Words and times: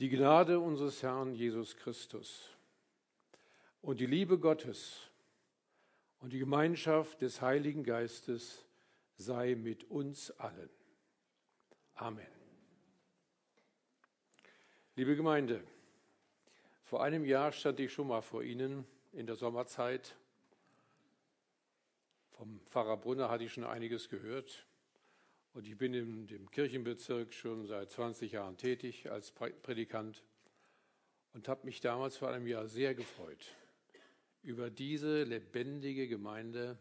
Die 0.00 0.08
Gnade 0.08 0.58
unseres 0.58 1.02
Herrn 1.02 1.34
Jesus 1.34 1.76
Christus 1.76 2.48
und 3.82 4.00
die 4.00 4.06
Liebe 4.06 4.38
Gottes 4.38 5.10
und 6.20 6.32
die 6.32 6.38
Gemeinschaft 6.38 7.20
des 7.20 7.42
Heiligen 7.42 7.84
Geistes 7.84 8.64
sei 9.18 9.54
mit 9.56 9.84
uns 9.90 10.30
allen. 10.38 10.70
Amen. 11.96 12.26
Liebe 14.96 15.16
Gemeinde, 15.16 15.62
vor 16.82 17.02
einem 17.02 17.26
Jahr 17.26 17.52
stand 17.52 17.78
ich 17.78 17.92
schon 17.92 18.08
mal 18.08 18.22
vor 18.22 18.42
Ihnen 18.42 18.86
in 19.12 19.26
der 19.26 19.36
Sommerzeit. 19.36 20.16
Vom 22.30 22.58
Pfarrer 22.60 22.96
Brunner 22.96 23.28
hatte 23.28 23.44
ich 23.44 23.52
schon 23.52 23.64
einiges 23.64 24.08
gehört. 24.08 24.66
Und 25.52 25.66
ich 25.66 25.76
bin 25.76 25.94
in 25.94 26.26
dem 26.28 26.50
Kirchenbezirk 26.50 27.34
schon 27.34 27.66
seit 27.66 27.90
20 27.90 28.32
Jahren 28.32 28.56
tätig 28.56 29.10
als 29.10 29.32
Predikant 29.32 30.22
und 31.32 31.48
habe 31.48 31.66
mich 31.66 31.80
damals 31.80 32.16
vor 32.16 32.28
einem 32.28 32.46
Jahr 32.46 32.68
sehr 32.68 32.94
gefreut 32.94 33.56
über 34.42 34.70
diese 34.70 35.24
lebendige 35.24 36.08
Gemeinde, 36.08 36.78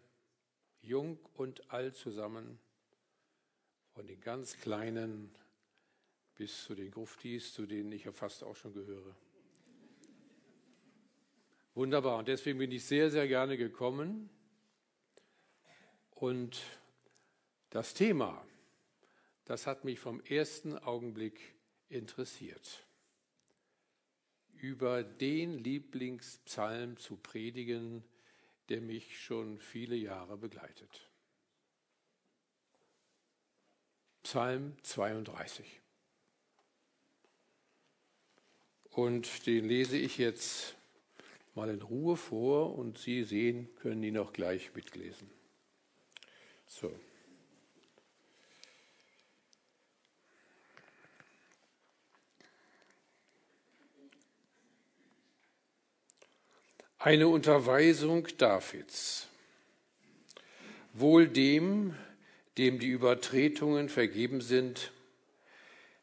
jung 0.81 1.19
und 1.33 1.71
alt 1.71 1.95
zusammen, 1.95 2.59
von 3.93 4.07
den 4.07 4.21
ganz 4.21 4.55
Kleinen 4.57 5.35
bis 6.35 6.63
zu 6.63 6.75
den 6.75 6.91
Gruftis, 6.91 7.53
zu 7.53 7.65
denen 7.65 7.91
ich 7.91 8.05
ja 8.05 8.13
fast 8.13 8.43
auch 8.43 8.55
schon 8.55 8.73
gehöre. 8.73 9.15
Wunderbar, 11.73 12.19
und 12.19 12.27
deswegen 12.27 12.59
bin 12.59 12.71
ich 12.71 12.85
sehr, 12.85 13.09
sehr 13.09 13.27
gerne 13.27 13.57
gekommen. 13.57 14.29
Und 16.11 16.61
das 17.69 17.93
Thema, 17.93 18.45
das 19.49 19.65
hat 19.65 19.83
mich 19.83 19.99
vom 19.99 20.21
ersten 20.25 20.77
Augenblick 20.77 21.55
interessiert. 21.89 22.85
Über 24.53 25.01
den 25.01 25.57
Lieblingspsalm 25.57 26.97
zu 26.97 27.15
predigen, 27.15 28.03
der 28.69 28.79
mich 28.81 29.19
schon 29.19 29.59
viele 29.59 29.95
Jahre 29.95 30.37
begleitet. 30.37 31.09
Psalm 34.21 34.75
32. 34.83 35.81
Und 38.91 39.47
den 39.47 39.65
lese 39.65 39.97
ich 39.97 40.19
jetzt 40.19 40.75
mal 41.55 41.71
in 41.71 41.81
Ruhe 41.81 42.17
vor 42.17 42.75
und 42.77 42.99
Sie 42.99 43.23
sehen, 43.23 43.67
können 43.77 44.03
ihn 44.03 44.19
auch 44.19 44.31
gleich 44.31 44.75
mitlesen. 44.75 45.27
So. 46.67 46.93
Eine 57.01 57.29
Unterweisung 57.29 58.27
Davids. 58.37 59.29
Wohl 60.91 61.29
dem, 61.29 61.95
dem 62.57 62.77
die 62.77 62.89
Übertretungen 62.89 63.87
vergeben 63.87 64.41
sind, 64.41 64.91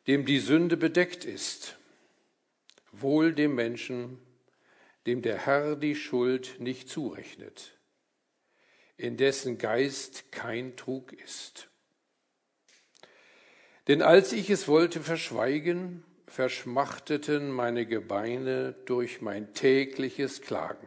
dem 0.07 0.25
die 0.25 0.39
Sünde 0.39 0.79
bedeckt 0.79 1.27
ist. 1.27 1.77
Wohl 2.93 3.35
dem 3.35 3.55
Menschen, 3.55 4.19
dem 5.05 5.21
der 5.21 5.45
Herr 5.45 5.77
die 5.77 5.97
Schuld 5.97 6.57
nicht 6.61 6.89
zurechnet, 6.89 7.77
in 8.97 9.19
dessen 9.19 9.59
Geist 9.59 10.33
kein 10.33 10.79
Trug 10.79 11.13
ist. 11.13 11.69
Denn 13.87 14.01
als 14.01 14.33
ich 14.33 14.49
es 14.49 14.67
wollte 14.67 15.03
verschweigen, 15.03 16.05
verschmachteten 16.27 17.51
meine 17.51 17.87
Gebeine 17.87 18.75
durch 18.85 19.21
mein 19.23 19.55
tägliches 19.55 20.43
Klagen. 20.43 20.87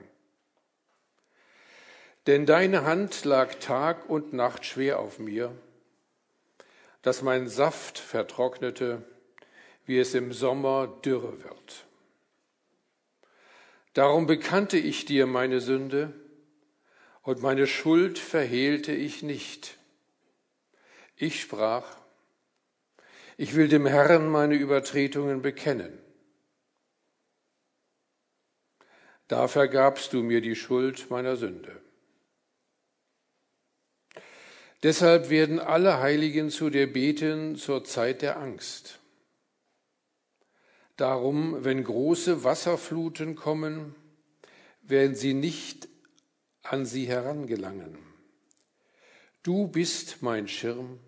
Denn 2.28 2.46
deine 2.46 2.84
Hand 2.84 3.26
lag 3.26 3.56
Tag 3.56 4.10
und 4.10 4.34
Nacht 4.34 4.66
schwer 4.66 5.00
auf 5.00 5.20
mir, 5.20 5.56
dass 7.02 7.22
mein 7.22 7.48
Saft 7.48 7.98
vertrocknete, 7.98 9.04
wie 9.86 9.98
es 9.98 10.14
im 10.14 10.34
Sommer 10.34 10.88
dürre 11.04 11.44
wird. 11.44 11.86
Darum 13.94 14.28
bekannte 14.28 14.78
ich 14.78 15.06
dir 15.06 15.26
meine 15.26 15.62
Sünde 15.62 16.14
und 17.24 17.42
meine 17.42 17.66
Schuld 17.66 18.20
verhehlte 18.20 18.92
ich 18.92 19.24
nicht. 19.24 19.78
Ich 21.16 21.42
sprach, 21.42 21.99
ich 23.40 23.56
will 23.56 23.70
dem 23.70 23.86
Herrn 23.86 24.28
meine 24.28 24.56
Übertretungen 24.56 25.42
bekennen. 25.42 25.98
Da 29.30 29.48
vergabst 29.48 30.12
du 30.12 30.24
mir 30.24 30.42
die 30.42 30.58
Schuld 30.58 31.10
meiner 31.10 31.38
Sünde. 31.38 31.82
Deshalb 34.84 35.30
werden 35.30 35.62
alle 35.62 36.02
Heiligen 36.02 36.50
zu 36.50 36.70
dir 36.70 36.92
beten 36.92 37.56
zur 37.56 37.86
Zeit 37.86 38.24
der 38.24 38.38
Angst. 38.42 39.00
Darum, 40.98 41.64
wenn 41.64 41.86
große 41.86 42.44
Wasserfluten 42.44 43.36
kommen, 43.38 43.96
werden 44.82 45.16
sie 45.16 45.34
nicht 45.34 45.88
an 46.62 46.86
sie 46.86 47.08
herangelangen. 47.08 47.98
Du 49.44 49.70
bist 49.70 50.22
mein 50.22 50.50
Schirm 50.50 51.00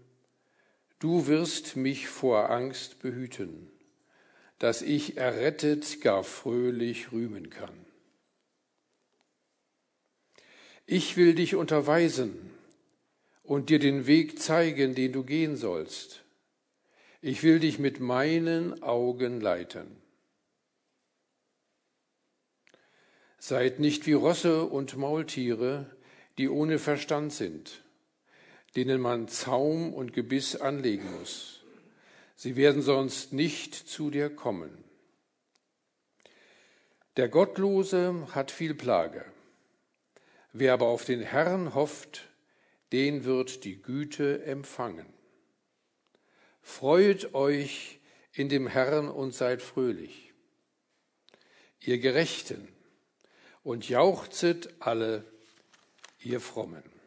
Du 1.02 1.26
wirst 1.26 1.78
mich 1.78 2.08
vor 2.08 2.52
Angst 2.52 3.00
behüten, 3.00 3.72
dass 4.60 4.84
ich 4.84 5.18
errettet 5.18 6.00
gar 6.00 6.24
fröhlich 6.24 7.12
rühmen 7.12 7.50
kann. 7.50 7.74
Ich 10.86 11.18
will 11.18 11.34
dich 11.34 11.56
unterweisen 11.56 12.52
und 13.42 13.72
dir 13.72 13.80
den 13.80 14.06
Weg 14.06 14.40
zeigen, 14.40 14.94
den 14.94 15.12
du 15.12 15.24
gehen 15.24 15.56
sollst. 15.56 16.24
Ich 17.20 17.42
will 17.42 17.60
dich 17.60 17.80
mit 17.80 18.00
meinen 18.00 18.84
Augen 18.84 19.42
leiten. 19.42 19.88
Seid 23.40 23.80
nicht 23.80 24.06
wie 24.06 24.14
Rosse 24.14 24.66
und 24.66 24.98
Maultiere, 24.98 25.90
die 26.38 26.48
ohne 26.48 26.78
Verstand 26.78 27.34
sind 27.34 27.81
denen 28.76 29.02
man 29.02 29.28
Zaum 29.28 29.94
und 29.94 30.14
Gebiss 30.14 30.56
anlegen 30.56 31.12
muss. 31.20 31.62
Sie 32.36 32.56
werden 32.56 32.82
sonst 32.82 33.34
nicht 33.34 33.76
zu 33.76 34.10
dir 34.10 34.30
kommen. 34.30 34.84
Der 37.18 37.28
Gottlose 37.28 38.28
hat 38.32 38.52
viel 38.52 38.74
Plage. 38.74 39.26
Wer 40.54 40.74
aber 40.74 40.88
auf 40.88 41.06
den 41.06 41.22
Herrn 41.22 41.76
hofft, 41.76 42.30
den 42.92 43.26
wird 43.26 43.64
die 43.64 43.82
Güte 43.82 44.44
empfangen. 44.44 45.06
Freut 46.62 47.34
euch 47.34 48.00
in 48.34 48.50
dem 48.50 48.68
Herrn 48.68 49.10
und 49.10 49.34
seid 49.34 49.62
fröhlich, 49.62 50.34
ihr 51.80 52.00
Gerechten, 52.00 52.68
und 53.64 53.88
jauchzet 53.88 54.74
alle, 54.80 55.24
ihr 56.20 56.40
Frommen. 56.40 57.01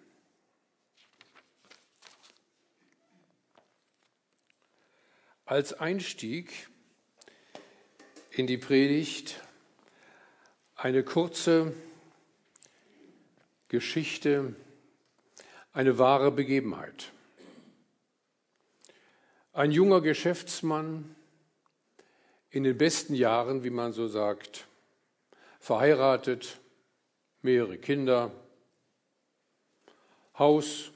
Als 5.47 5.75
Einstieg 5.75 6.69
in 8.31 8.47
die 8.47 8.57
Predigt 8.57 9.43
eine 10.75 11.05
kurze 11.05 11.75
Geschichte, 13.69 14.55
eine 15.73 15.99
wahre 15.99 16.31
Begebenheit. 16.31 17.13
Ein 19.53 19.71
junger 19.71 20.01
Geschäftsmann 20.01 21.15
in 22.51 22.65
den 22.65 22.79
besten 22.79 23.15
Jahren, 23.15 23.65
wie 23.65 23.71
man 23.71 23.93
so 23.93 24.09
sagt, 24.09 24.67
verheiratet, 25.61 26.59
mehrere 27.43 27.77
Kinder, 27.77 28.33
Haus, 30.39 30.91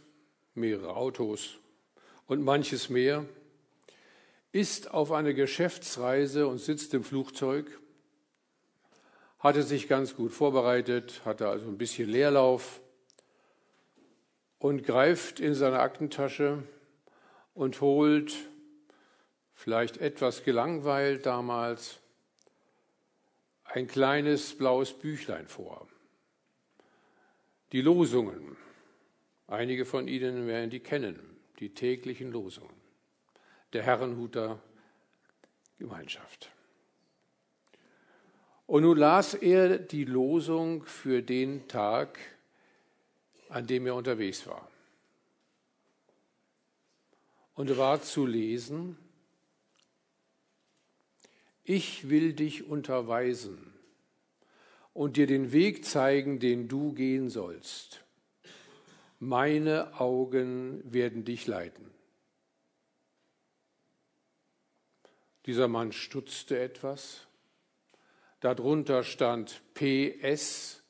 mehrere 0.54 0.96
Autos 0.96 1.58
und 2.26 2.42
manches 2.42 2.88
mehr 2.88 3.26
ist 4.52 4.90
auf 4.90 5.12
einer 5.12 5.34
Geschäftsreise 5.34 6.46
und 6.46 6.58
sitzt 6.58 6.94
im 6.94 7.04
Flugzeug, 7.04 7.78
hatte 9.38 9.62
sich 9.62 9.88
ganz 9.88 10.16
gut 10.16 10.32
vorbereitet, 10.32 11.22
hatte 11.24 11.48
also 11.48 11.68
ein 11.68 11.78
bisschen 11.78 12.08
Leerlauf 12.08 12.80
und 14.58 14.82
greift 14.82 15.38
in 15.38 15.54
seine 15.54 15.80
Aktentasche 15.80 16.62
und 17.54 17.80
holt, 17.80 18.34
vielleicht 19.54 19.98
etwas 19.98 20.44
gelangweilt 20.44 21.26
damals, 21.26 22.00
ein 23.64 23.86
kleines 23.86 24.56
blaues 24.56 24.94
Büchlein 24.94 25.46
vor. 25.46 25.86
Die 27.72 27.82
Losungen. 27.82 28.56
Einige 29.46 29.84
von 29.84 30.08
Ihnen 30.08 30.46
werden 30.46 30.70
die 30.70 30.80
kennen, 30.80 31.18
die 31.58 31.74
täglichen 31.74 32.30
Losungen 32.32 32.87
der 33.72 33.82
Herrenhuter 33.82 34.60
Gemeinschaft. 35.78 36.50
Und 38.66 38.82
nun 38.82 38.98
las 38.98 39.34
er 39.34 39.78
die 39.78 40.04
Losung 40.04 40.84
für 40.84 41.22
den 41.22 41.68
Tag, 41.68 42.18
an 43.48 43.66
dem 43.66 43.86
er 43.86 43.94
unterwegs 43.94 44.46
war. 44.46 44.70
Und 47.54 47.76
war 47.78 48.02
zu 48.02 48.26
lesen, 48.26 48.98
ich 51.64 52.08
will 52.08 52.34
dich 52.34 52.66
unterweisen 52.66 53.74
und 54.94 55.16
dir 55.16 55.26
den 55.26 55.52
Weg 55.52 55.84
zeigen, 55.84 56.38
den 56.38 56.68
du 56.68 56.92
gehen 56.92 57.30
sollst. 57.30 58.04
Meine 59.18 60.00
Augen 60.00 60.82
werden 60.84 61.24
dich 61.24 61.46
leiten. 61.46 61.87
Dieser 65.48 65.66
Mann 65.66 65.90
stutzte 65.92 66.60
etwas. 66.60 67.26
Darunter 68.40 69.02
stand 69.02 69.62
PS 69.72 70.82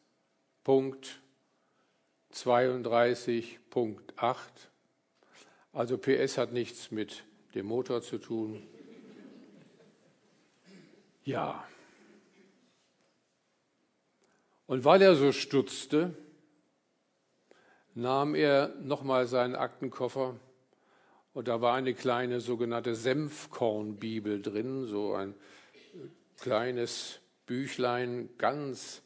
Punkt 0.64 1.20
32.8. 2.32 4.36
Also 5.72 5.96
PS 5.96 6.38
hat 6.38 6.52
nichts 6.52 6.90
mit 6.90 7.22
dem 7.54 7.66
Motor 7.66 8.02
zu 8.02 8.18
tun. 8.18 8.66
Ja. 11.22 11.64
Und 14.66 14.84
weil 14.84 15.00
er 15.02 15.14
so 15.14 15.30
stutzte, 15.30 16.16
nahm 17.94 18.34
er 18.34 18.74
nochmal 18.80 19.28
seinen 19.28 19.54
Aktenkoffer 19.54 20.34
und 21.38 21.46
da 21.46 21.60
war 21.60 21.76
eine 21.76 21.94
kleine 21.94 22.40
sogenannte 22.40 22.96
Senfkornbibel 22.96 24.42
drin, 24.42 24.86
so 24.86 25.14
ein 25.14 25.36
kleines 26.36 27.20
Büchlein, 27.46 28.28
ganz 28.38 29.02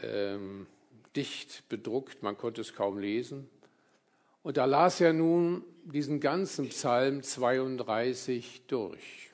ähm, 0.00 0.68
dicht 1.16 1.68
bedruckt, 1.68 2.22
man 2.22 2.38
konnte 2.38 2.60
es 2.60 2.72
kaum 2.72 3.00
lesen. 3.00 3.50
Und 4.44 4.58
da 4.58 4.64
las 4.64 5.00
er 5.00 5.12
nun 5.12 5.64
diesen 5.82 6.20
ganzen 6.20 6.68
Psalm 6.68 7.24
32 7.24 8.62
durch. 8.68 9.32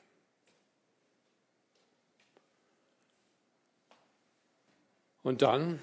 Und 5.21 5.43
dann 5.43 5.79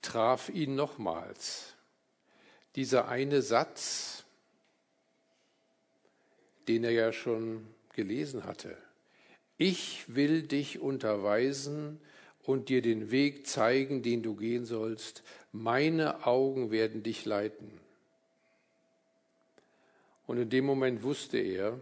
traf 0.00 0.48
ihn 0.48 0.76
nochmals 0.76 1.74
dieser 2.78 3.08
eine 3.08 3.42
Satz, 3.42 4.24
den 6.68 6.84
er 6.84 6.92
ja 6.92 7.12
schon 7.12 7.66
gelesen 7.92 8.44
hatte. 8.44 8.76
Ich 9.56 10.14
will 10.14 10.42
dich 10.42 10.78
unterweisen 10.78 11.98
und 12.44 12.68
dir 12.68 12.80
den 12.80 13.10
Weg 13.10 13.48
zeigen, 13.48 14.02
den 14.02 14.22
du 14.22 14.36
gehen 14.36 14.64
sollst. 14.64 15.24
Meine 15.50 16.24
Augen 16.24 16.70
werden 16.70 17.02
dich 17.02 17.24
leiten. 17.24 17.80
Und 20.28 20.38
in 20.38 20.48
dem 20.48 20.64
Moment 20.64 21.02
wusste 21.02 21.38
er, 21.38 21.80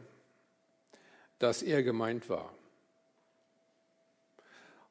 dass 1.39 1.63
er 1.63 1.83
gemeint 1.83 2.31
war. 2.31 2.55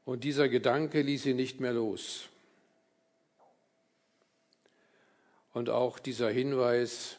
Und 0.05 0.23
dieser 0.23 0.49
Gedanke 0.49 1.01
ließ 1.01 1.25
ihn 1.25 1.37
nicht 1.37 1.59
mehr 1.59 1.73
los. 1.73 2.29
Und 5.55 5.69
auch 5.69 5.99
dieser 5.99 6.29
Hinweis, 6.29 7.15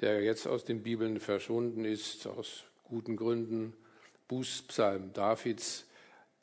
der 0.00 0.20
jetzt 0.20 0.48
aus 0.48 0.64
den 0.64 0.82
Bibeln 0.82 1.20
verschwunden 1.20 1.84
ist, 1.84 2.26
aus 2.26 2.64
guten 2.82 3.16
Gründen, 3.16 3.72
Bußpsalm 4.26 5.12
Davids, 5.12 5.86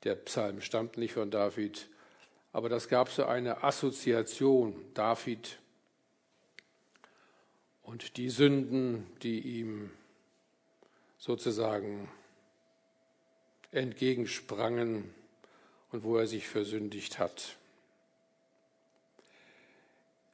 der 0.06 0.16
Psalm 0.16 0.62
stammt 0.62 0.98
nicht 0.98 1.12
von 1.12 1.30
David, 1.30 1.90
aber 2.54 2.70
das 2.70 2.88
gab 2.88 3.10
so 3.10 3.26
eine 3.26 3.66
Assoziation, 3.66 4.82
David 4.94 5.60
und 7.82 8.16
die 8.16 8.30
Sünden, 8.30 9.06
die 9.24 9.42
ihm 9.42 9.92
sozusagen 11.18 12.10
entgegensprangen 13.72 15.14
und 15.92 16.06
wo 16.06 16.16
er 16.16 16.28
sich 16.28 16.48
versündigt 16.48 17.20
hat. 17.20 17.58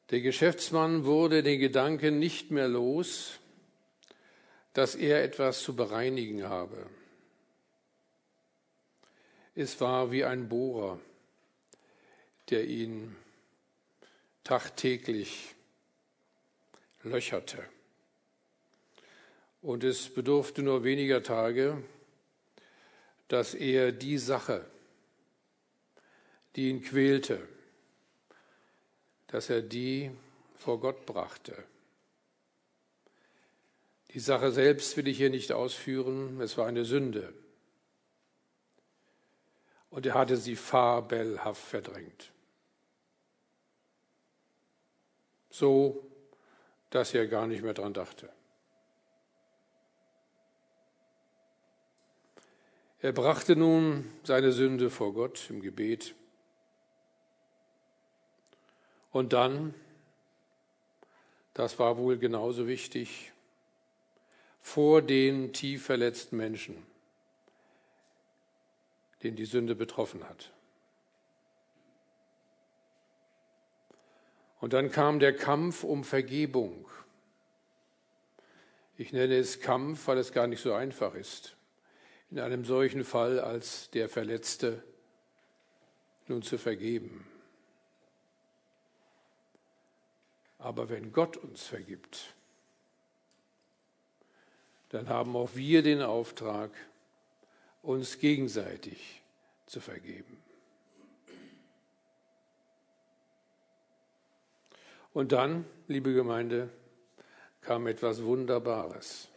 Der 0.10 0.22
Geschäftsmann 0.22 1.06
wurde 1.06 1.44
den 1.44 1.60
Gedanken 1.60 2.18
nicht 2.18 2.50
mehr 2.50 2.68
los, 2.68 3.40
dass 4.74 4.96
er 4.96 5.24
etwas 5.24 5.62
zu 5.62 5.76
bereinigen 5.76 6.46
habe. 6.50 6.90
Es 9.54 9.80
war 9.82 10.12
wie 10.12 10.26
ein 10.26 10.50
Bohrer, 10.50 11.00
der 12.50 12.66
ihn 12.66 13.16
tagtäglich 14.44 15.54
löcherte. 17.04 17.64
Und 19.62 19.84
es 19.84 20.12
bedurfte 20.12 20.64
nur 20.64 20.84
weniger 20.84 21.22
Tage, 21.22 21.84
dass 23.28 23.54
er 23.54 23.92
die 23.92 24.18
Sache, 24.18 24.66
die 26.56 26.70
ihn 26.70 26.82
quälte, 26.82 27.48
dass 29.30 29.50
er 29.50 29.62
die 29.62 30.12
vor 30.58 30.80
Gott 30.80 31.06
brachte. 31.06 31.64
Die 34.14 34.20
Sache 34.20 34.52
selbst 34.52 34.98
will 34.98 35.08
ich 35.08 35.18
hier 35.18 35.30
nicht 35.30 35.52
ausführen, 35.52 36.42
es 36.42 36.58
war 36.58 36.68
eine 36.68 36.84
Sünde. 36.84 37.34
Und 39.92 40.06
er 40.06 40.16
hatte 40.16 40.36
sie 40.36 40.56
fabelhaft 40.56 41.64
verdrängt. 41.64 42.32
So, 45.52 46.08
dass 46.90 47.14
er 47.14 47.28
gar 47.28 47.48
nicht 47.48 47.64
mehr 47.64 47.74
dran 47.74 47.94
dachte. 47.94 48.30
Er 53.00 53.14
brachte 53.14 53.56
nun 53.56 54.12
seine 54.24 54.52
Sünde 54.52 54.90
vor 54.90 55.14
Gott 55.14 55.50
im 55.50 55.62
Gebet 55.62 56.16
und 59.12 59.34
dann, 59.34 59.74
das 61.54 61.80
war 61.80 61.98
wohl 61.98 62.18
genauso 62.18 62.68
wichtig, 62.68 63.32
vor 64.62 65.02
den 65.02 65.54
tief 65.54 65.86
verletzten 65.86 66.38
Menschen, 66.38 66.76
den 69.24 69.36
die 69.36 69.46
Sünde 69.46 69.76
betroffen 69.76 70.28
hat. 70.28 70.52
Und 74.60 74.74
dann 74.74 74.92
kam 74.92 75.20
der 75.20 75.36
Kampf 75.36 75.84
um 75.84 76.04
Vergebung. 76.04 76.86
Ich 78.98 79.14
nenne 79.14 79.38
es 79.38 79.62
Kampf, 79.62 80.08
weil 80.08 80.18
es 80.18 80.34
gar 80.34 80.48
nicht 80.48 80.62
so 80.62 80.74
einfach 80.74 81.16
ist, 81.16 81.56
in 82.30 82.40
einem 82.40 82.66
solchen 82.66 83.06
Fall 83.06 83.40
als 83.40 83.90
der 83.92 84.10
Verletzte 84.10 84.84
nun 86.28 86.42
zu 86.42 86.58
vergeben. 86.58 87.29
Aber 90.60 90.90
wenn 90.90 91.12
Gott 91.14 91.38
uns 91.38 91.64
vergibt, 91.64 92.36
dann 94.90 95.08
haben 95.08 95.36
auch 95.36 95.56
wir 95.56 95.82
den 95.82 96.02
Auftrag, 96.02 96.72
uns 97.82 98.20
gegenseitig 98.20 99.22
zu 99.66 99.80
vergeben. 99.80 100.44
Und 105.14 105.32
dann, 105.32 105.66
liebe 105.88 106.14
Gemeinde, 106.14 106.70
kam 107.62 107.88
etwas 107.88 108.24
Wunderbares 108.24 109.30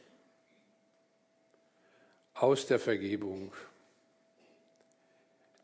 aus 2.34 2.66
der 2.66 2.78
Vergebung, 2.78 3.52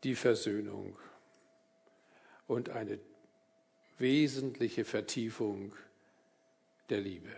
die 0.03 0.15
Versöhnung 0.15 0.97
und 2.47 2.69
eine 2.69 2.99
wesentliche 3.99 4.85
Vertiefung 4.85 5.73
der 6.89 7.01
Liebe. 7.01 7.29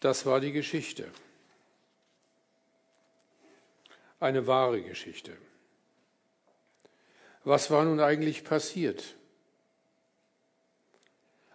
Das 0.00 0.26
war 0.26 0.40
die 0.40 0.52
Geschichte. 0.52 1.10
Eine 4.20 4.46
wahre 4.46 4.82
Geschichte. 4.82 5.36
Was 7.44 7.70
war 7.70 7.84
nun 7.84 8.00
eigentlich 8.00 8.44
passiert? 8.44 9.16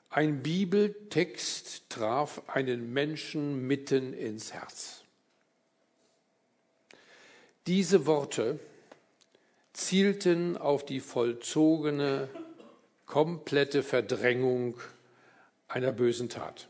Ein 0.09 0.43
Bibeltext 0.43 1.89
traf 1.89 2.41
einen 2.47 2.93
Menschen 2.93 3.65
mitten 3.67 4.13
ins 4.13 4.53
Herz. 4.53 5.03
Diese 7.65 8.05
Worte 8.05 8.59
zielten 9.73 10.57
auf 10.57 10.85
die 10.85 10.99
vollzogene, 10.99 12.29
komplette 13.05 13.83
Verdrängung 13.83 14.79
einer 15.67 15.91
bösen 15.91 16.29
Tat. 16.29 16.67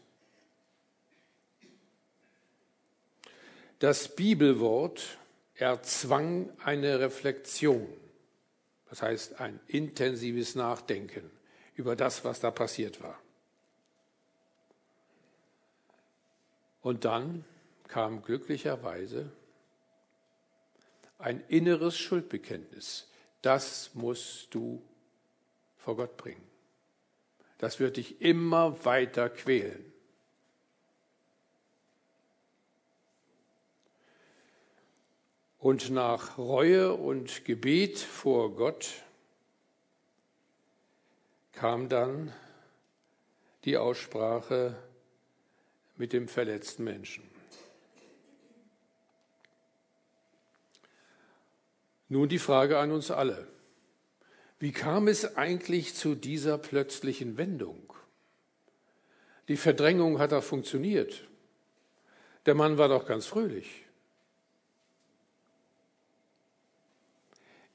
Das 3.79 4.15
Bibelwort 4.15 5.17
erzwang 5.55 6.49
eine 6.63 6.99
Reflexion, 6.99 7.87
das 8.89 9.01
heißt 9.01 9.41
ein 9.41 9.59
intensives 9.67 10.55
Nachdenken 10.55 11.29
über 11.75 11.95
das, 11.95 12.23
was 12.23 12.39
da 12.39 12.51
passiert 12.51 13.01
war. 13.01 13.19
Und 16.81 17.05
dann 17.05 17.45
kam 17.87 18.21
glücklicherweise 18.21 19.31
ein 21.23 21.41
inneres 21.47 21.97
Schuldbekenntnis. 21.97 23.09
Das 23.41 23.91
musst 23.93 24.53
du 24.53 24.83
vor 25.77 25.95
Gott 25.95 26.17
bringen. 26.17 26.43
Das 27.57 27.79
wird 27.79 27.95
dich 27.97 28.21
immer 28.21 28.83
weiter 28.83 29.29
quälen. 29.29 29.91
Und 35.59 35.91
nach 35.91 36.37
Reue 36.37 36.93
und 36.93 37.45
Gebet 37.45 37.97
vor 37.99 38.53
Gott 38.53 39.03
kam 41.53 41.87
dann 41.87 42.33
die 43.63 43.77
Aussprache 43.77 44.75
mit 45.95 46.11
dem 46.11 46.27
verletzten 46.27 46.83
Menschen. 46.83 47.32
Nun 52.13 52.29
die 52.29 52.37
Frage 52.37 52.77
an 52.77 52.91
uns 52.91 53.09
alle. 53.09 53.47
Wie 54.59 54.71
kam 54.71 55.07
es 55.07 55.35
eigentlich 55.35 55.95
zu 55.95 56.13
dieser 56.13 56.59
plötzlichen 56.59 57.37
Wendung? 57.37 57.91
Die 59.47 59.57
Verdrängung 59.57 60.19
hat 60.19 60.31
doch 60.31 60.43
funktioniert. 60.43 61.27
Der 62.45 62.53
Mann 62.53 62.77
war 62.77 62.87
doch 62.87 63.07
ganz 63.07 63.25
fröhlich. 63.25 63.83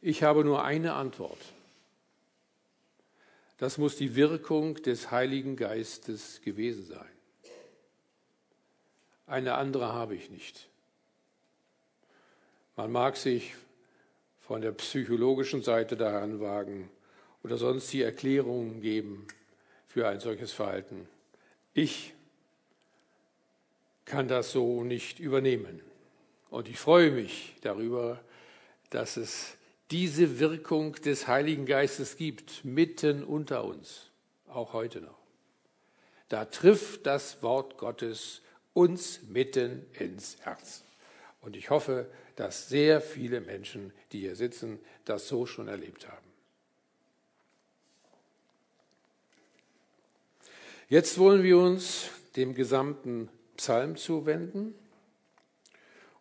Ich 0.01 0.23
habe 0.23 0.45
nur 0.45 0.63
eine 0.63 0.93
Antwort. 0.93 1.41
Das 3.57 3.77
muss 3.77 3.97
die 3.97 4.15
Wirkung 4.15 4.77
des 4.77 5.11
Heiligen 5.11 5.57
Geistes 5.57 6.43
gewesen 6.43 6.87
sein. 6.87 7.11
Eine 9.27 9.55
andere 9.55 9.93
habe 9.93 10.15
ich 10.15 10.31
nicht. 10.31 10.69
Man 12.77 12.93
mag 12.93 13.17
sich 13.17 13.57
von 14.49 14.63
der 14.63 14.73
psychologischen 14.73 15.63
Seite 15.63 15.95
daran 15.95 16.41
wagen 16.41 16.89
oder 17.45 17.59
sonst 17.59 17.93
die 17.93 18.01
Erklärungen 18.01 18.81
geben 18.81 19.27
für 19.87 20.09
ein 20.09 20.21
solches 20.21 20.53
Verhalten. 20.53 21.07
Ich 21.75 22.15
kann 24.07 24.27
das 24.27 24.53
so 24.53 24.85
nicht 24.85 25.21
übernehmen. 25.21 25.83
Und 26.49 26.67
ich 26.71 26.79
freue 26.79 27.11
mich 27.11 27.57
darüber, 27.61 28.21
dass 28.89 29.19
es 29.19 29.59
diese 29.91 30.41
Wirkung 30.41 30.95
des 30.95 31.29
Heiligen 31.29 31.67
Geistes 31.67 32.17
gibt, 32.17 32.65
mitten 32.65 33.25
unter 33.25 33.65
uns, 33.65 34.09
auch 34.47 34.73
heute 34.73 35.03
noch. 35.03 35.19
Da 36.31 36.47
trifft 36.47 37.05
das 37.05 37.43
Wort 37.43 37.77
Gottes 37.77 38.41
uns 38.73 39.21
mitten 39.29 39.85
ins 39.93 40.39
Herz. 40.41 40.85
Und 41.43 41.55
ich 41.55 41.69
hoffe, 41.69 42.11
dass 42.39 42.69
sehr 42.69 43.01
viele 43.01 43.41
Menschen, 43.41 43.93
die 44.13 44.21
hier 44.21 44.37
sitzen, 44.37 44.79
das 45.05 45.27
so 45.27 45.45
schon 45.45 45.67
erlebt 45.67 46.07
haben. 46.07 46.29
Jetzt 50.89 51.19
wollen 51.19 51.43
wir 51.43 51.59
uns 51.59 52.11
dem 52.37 52.55
gesamten 52.55 53.29
Psalm 53.57 53.97
zuwenden 53.97 54.73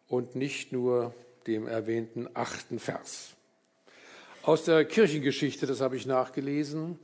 und 0.07 0.36
nicht 0.36 0.71
nur 0.71 1.13
dem 1.45 1.67
erwähnten 1.67 2.27
achten 2.33 2.79
Vers. 2.79 3.36
Aus 4.41 4.63
der 4.63 4.86
Kirchengeschichte, 4.86 5.67
das 5.67 5.81
habe 5.81 5.97
ich 5.97 6.07
nachgelesen, 6.07 6.97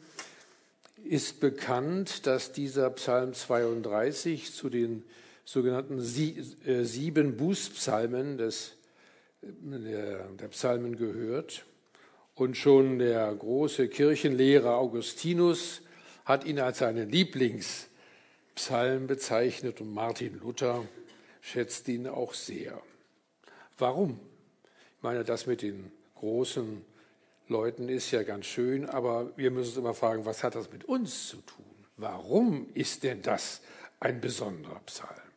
ist 1.03 1.39
bekannt, 1.39 2.25
dass 2.25 2.51
dieser 2.51 2.89
Psalm 2.89 3.35
32 3.35 4.51
zu 4.51 4.71
den 4.71 5.03
sogenannten 5.45 5.99
äh, 5.99 6.83
sieben 6.83 7.37
Bußpsalmen 7.37 8.39
des, 8.39 8.71
der, 9.61 10.27
der 10.29 10.47
Psalmen 10.49 10.95
gehört. 10.95 11.65
Und 12.35 12.57
schon 12.57 12.97
der 12.99 13.33
große 13.33 13.87
Kirchenlehrer 13.89 14.77
Augustinus 14.77 15.81
hat 16.25 16.45
ihn 16.45 16.59
als 16.59 16.79
seinen 16.79 17.09
Lieblingspsalm 17.09 19.05
bezeichnet 19.07 19.81
und 19.81 19.93
Martin 19.93 20.39
Luther 20.39 20.83
schätzt 21.41 21.87
ihn 21.89 22.07
auch 22.07 22.33
sehr. 22.33 22.81
Warum? 23.77 24.19
Ich 24.97 25.03
meine, 25.03 25.23
das 25.23 25.45
mit 25.45 25.61
den 25.61 25.91
großen 26.15 26.83
Leuten 27.49 27.89
ist 27.89 28.09
ja 28.11 28.23
ganz 28.23 28.45
schön, 28.45 28.89
aber 28.89 29.35
wir 29.35 29.51
müssen 29.51 29.69
uns 29.69 29.77
immer 29.77 29.93
fragen, 29.93 30.25
was 30.25 30.43
hat 30.43 30.55
das 30.55 30.71
mit 30.71 30.85
uns 30.85 31.27
zu 31.27 31.37
tun? 31.37 31.65
Warum 31.97 32.67
ist 32.73 33.03
denn 33.03 33.21
das 33.21 33.61
ein 33.99 34.21
besonderer 34.21 34.79
Psalm? 34.85 35.32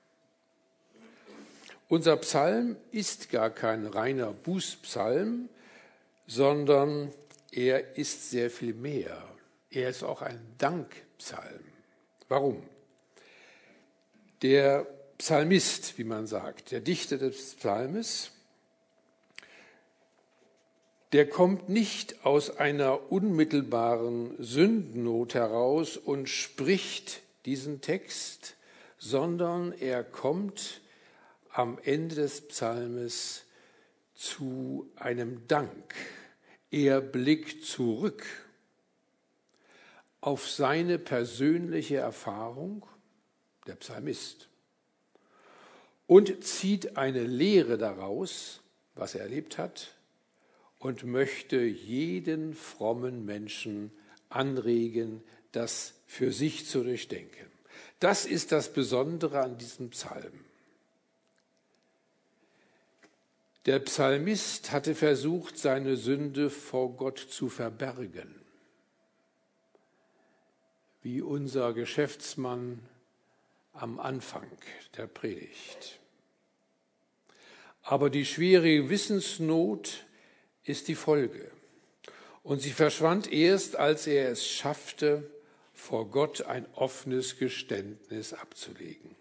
Unser 1.89 2.17
Psalm 2.17 2.77
ist 2.91 3.31
gar 3.31 3.51
kein 3.51 3.87
reiner 3.87 4.33
Bußpsalm, 4.33 5.49
sondern 6.27 7.13
er 7.53 7.97
ist 7.97 8.31
sehr 8.31 8.51
viel 8.51 8.75
mehr. 8.75 9.23
Er 9.71 9.91
ist 9.91 10.03
auch 10.03 10.23
ein 10.23 10.41
Dankpsalm. 10.59 11.65
Warum? 12.29 12.63
Der 14.43 14.87
Psalmist, 15.19 15.97
wie 15.97 16.05
man 16.05 16.27
sagt, 16.27 16.73
der 16.73 16.81
Dichter 16.81 17.19
des 17.19 17.55
Psalmes, 17.55 18.33
der 21.13 21.29
kommt 21.29 21.69
nicht 21.69 22.27
aus 22.27 22.57
einer 22.59 23.13
unmittelbaren 23.13 24.35
Sündennot 24.43 25.35
heraus 25.35 25.97
und 25.97 26.29
spricht 26.29 27.23
diesen 27.45 27.81
Text, 27.81 28.57
sondern 28.99 29.73
er 29.73 30.03
kommt 30.03 30.81
am 31.57 31.79
Ende 31.83 32.17
des 32.17 32.43
Psalmes 32.49 33.45
zu 34.15 34.91
einem 34.97 35.49
Dank. 35.49 35.95
Er 36.71 37.01
blickt 37.01 37.65
zurück 37.65 38.27
auf 40.21 40.51
seine 40.51 40.99
persönliche 40.99 41.97
Erfahrung, 41.97 42.85
der 43.67 43.77
Psalmist, 43.77 44.51
und 46.07 46.45
zieht 46.45 46.99
eine 46.99 47.25
Lehre 47.25 47.79
daraus, 47.79 48.61
was 48.95 49.15
er 49.15 49.23
erlebt 49.23 49.57
hat, 49.57 49.95
und 50.79 51.05
möchte 51.05 51.63
jeden 51.63 52.53
frommen 52.53 53.25
Menschen 53.25 53.93
anregen, 54.29 55.23
das 55.53 55.95
für 56.07 56.33
sich 56.33 56.67
zu 56.67 56.85
durchdenken. 56.85 57.47
Das 57.99 58.27
ist 58.27 58.53
das 58.53 58.75
Besondere 58.75 59.41
an 59.41 59.57
diesem 59.57 59.89
Psalm. 59.89 60.46
Der 63.67 63.81
Psalmist 63.81 64.71
hatte 64.71 64.95
versucht, 64.95 65.59
seine 65.59 65.97
Sünde 65.97 66.51
vor 66.51 66.97
Gott 66.97 67.19
zu 67.19 67.49
verbergen, 67.49 68.33
wie 71.03 71.21
unser 71.21 71.73
Geschäftsmann 71.73 72.79
am 73.73 73.99
Anfang 73.99 74.47
der 74.97 75.09
Predigt. 75.09 75.99
Aber 77.83 78.09
die 78.09 78.25
schwere 78.25 78.89
Wissensnot 78.89 80.07
ist 80.63 80.87
die 80.87 80.95
Folge. 80.95 81.51
Und 82.45 82.63
sie 82.63 82.71
verschwand 82.71 83.33
erst, 83.33 83.75
als 83.75 84.07
er 84.07 84.31
es 84.31 84.47
schaffte, 84.47 85.29
vor 85.73 86.09
Gott 86.11 86.43
ein 86.43 86.67
offenes 86.75 87.37
Geständnis 87.37 88.33
abzulegen. 88.33 89.17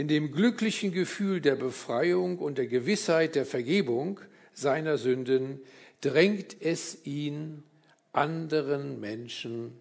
In 0.00 0.08
dem 0.08 0.32
glücklichen 0.32 0.92
Gefühl 0.92 1.42
der 1.42 1.56
Befreiung 1.56 2.38
und 2.38 2.56
der 2.56 2.68
Gewissheit 2.68 3.34
der 3.34 3.44
Vergebung 3.44 4.18
seiner 4.54 4.96
Sünden 4.96 5.60
drängt 6.00 6.56
es 6.62 7.04
ihn, 7.04 7.64
anderen 8.10 8.98
Menschen 8.98 9.78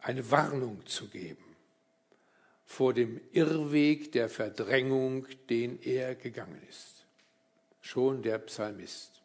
eine 0.00 0.30
Warnung 0.30 0.84
zu 0.84 1.08
geben 1.08 1.42
vor 2.66 2.92
dem 2.92 3.22
Irrweg 3.32 4.12
der 4.12 4.28
Verdrängung, 4.28 5.26
den 5.48 5.80
er 5.80 6.14
gegangen 6.14 6.60
ist. 6.68 7.06
Schon 7.80 8.22
der 8.22 8.36
Psalmist. 8.36 9.22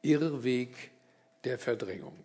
Irrweg 0.00 0.90
der 1.44 1.58
Verdrängung. 1.58 2.24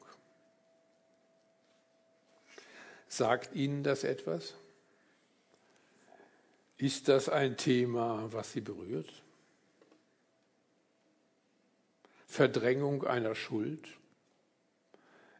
Sagt 3.09 3.53
Ihnen 3.53 3.83
das 3.83 4.05
etwas? 4.05 4.53
Ist 6.77 7.07
das 7.07 7.29
ein 7.29 7.57
Thema, 7.57 8.31
was 8.31 8.51
Sie 8.51 8.61
berührt? 8.61 9.23
Verdrängung 12.25 13.05
einer 13.05 13.35
Schuld, 13.35 13.87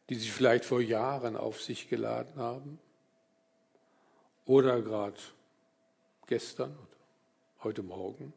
die 0.10 0.16
Sie 0.16 0.30
vielleicht 0.30 0.64
vor 0.64 0.80
Jahren 0.80 1.36
auf 1.36 1.62
sich 1.62 1.90
geladen 1.90 2.36
haben 2.36 2.80
oder 4.46 4.82
gerade 4.82 5.20
gestern 6.28 6.72
oder 6.72 6.98
heute 7.64 7.82
Morgen? 7.82 8.32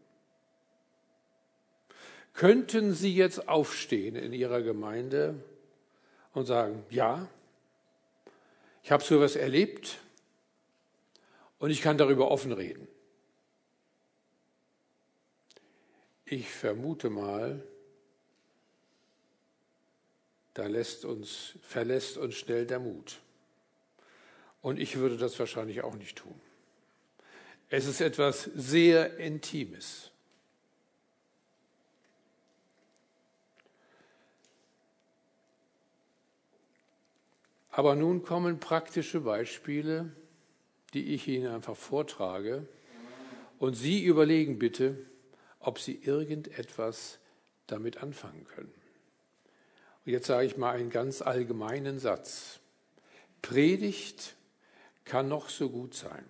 Könnten 2.32 2.94
Sie 2.94 3.14
jetzt 3.14 3.48
aufstehen 3.48 4.16
in 4.16 4.32
Ihrer 4.32 4.62
Gemeinde 4.62 5.42
und 6.32 6.46
sagen, 6.46 6.84
ja, 6.90 7.28
ich 8.82 8.90
habe 8.90 9.02
so 9.02 9.16
etwas 9.16 9.36
erlebt 9.36 9.98
und 11.58 11.70
ich 11.70 11.82
kann 11.82 11.98
darüber 11.98 12.30
offen 12.30 12.52
reden? 12.52 12.88
Ich 16.24 16.50
vermute 16.50 17.08
mal, 17.08 17.62
da 20.54 20.66
lässt 20.66 21.04
uns, 21.04 21.54
verlässt 21.62 22.16
uns 22.16 22.34
schnell 22.34 22.66
der 22.66 22.80
Mut. 22.80 23.20
Und 24.60 24.78
ich 24.80 24.96
würde 24.96 25.16
das 25.16 25.38
wahrscheinlich 25.38 25.82
auch 25.82 25.94
nicht 25.94 26.18
tun. 26.18 26.40
Es 27.68 27.86
ist 27.86 28.00
etwas 28.00 28.44
sehr 28.44 29.18
Intimes. 29.18 30.10
Aber 37.70 37.94
nun 37.94 38.22
kommen 38.22 38.58
praktische 38.58 39.20
Beispiele, 39.20 40.10
die 40.96 41.12
ich 41.12 41.28
Ihnen 41.28 41.48
einfach 41.48 41.76
vortrage. 41.76 42.66
Und 43.58 43.74
Sie 43.74 44.02
überlegen 44.02 44.58
bitte, 44.58 44.96
ob 45.60 45.78
Sie 45.78 45.94
irgendetwas 46.02 47.18
damit 47.66 48.02
anfangen 48.02 48.46
können. 48.46 48.72
Und 50.06 50.12
jetzt 50.12 50.26
sage 50.26 50.46
ich 50.46 50.56
mal 50.56 50.70
einen 50.70 50.88
ganz 50.88 51.20
allgemeinen 51.20 51.98
Satz. 51.98 52.60
Predigt 53.42 54.36
kann 55.04 55.28
noch 55.28 55.50
so 55.50 55.68
gut 55.68 55.92
sein, 55.92 56.24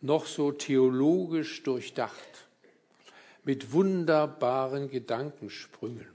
noch 0.00 0.26
so 0.26 0.52
theologisch 0.52 1.64
durchdacht, 1.64 2.46
mit 3.42 3.72
wunderbaren 3.72 4.88
Gedankensprüngen. 4.88 6.06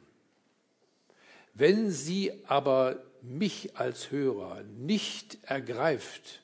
Wenn 1.54 1.92
sie 1.92 2.32
aber 2.46 3.04
mich 3.22 3.75
als 3.75 4.12
Hörer 4.12 4.63
nicht 4.63 5.39
ergreift 5.44 6.42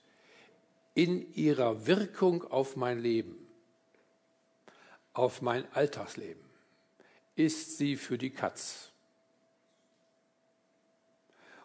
in 0.96 1.32
ihrer 1.34 1.86
Wirkung 1.86 2.44
auf 2.50 2.76
mein 2.76 3.00
Leben, 3.00 3.38
auf 5.14 5.42
mein 5.42 5.72
Alltagsleben, 5.74 6.44
ist 7.36 7.78
sie 7.78 7.98
für 7.98 8.18
die 8.18 8.32
Katz. 8.32 8.90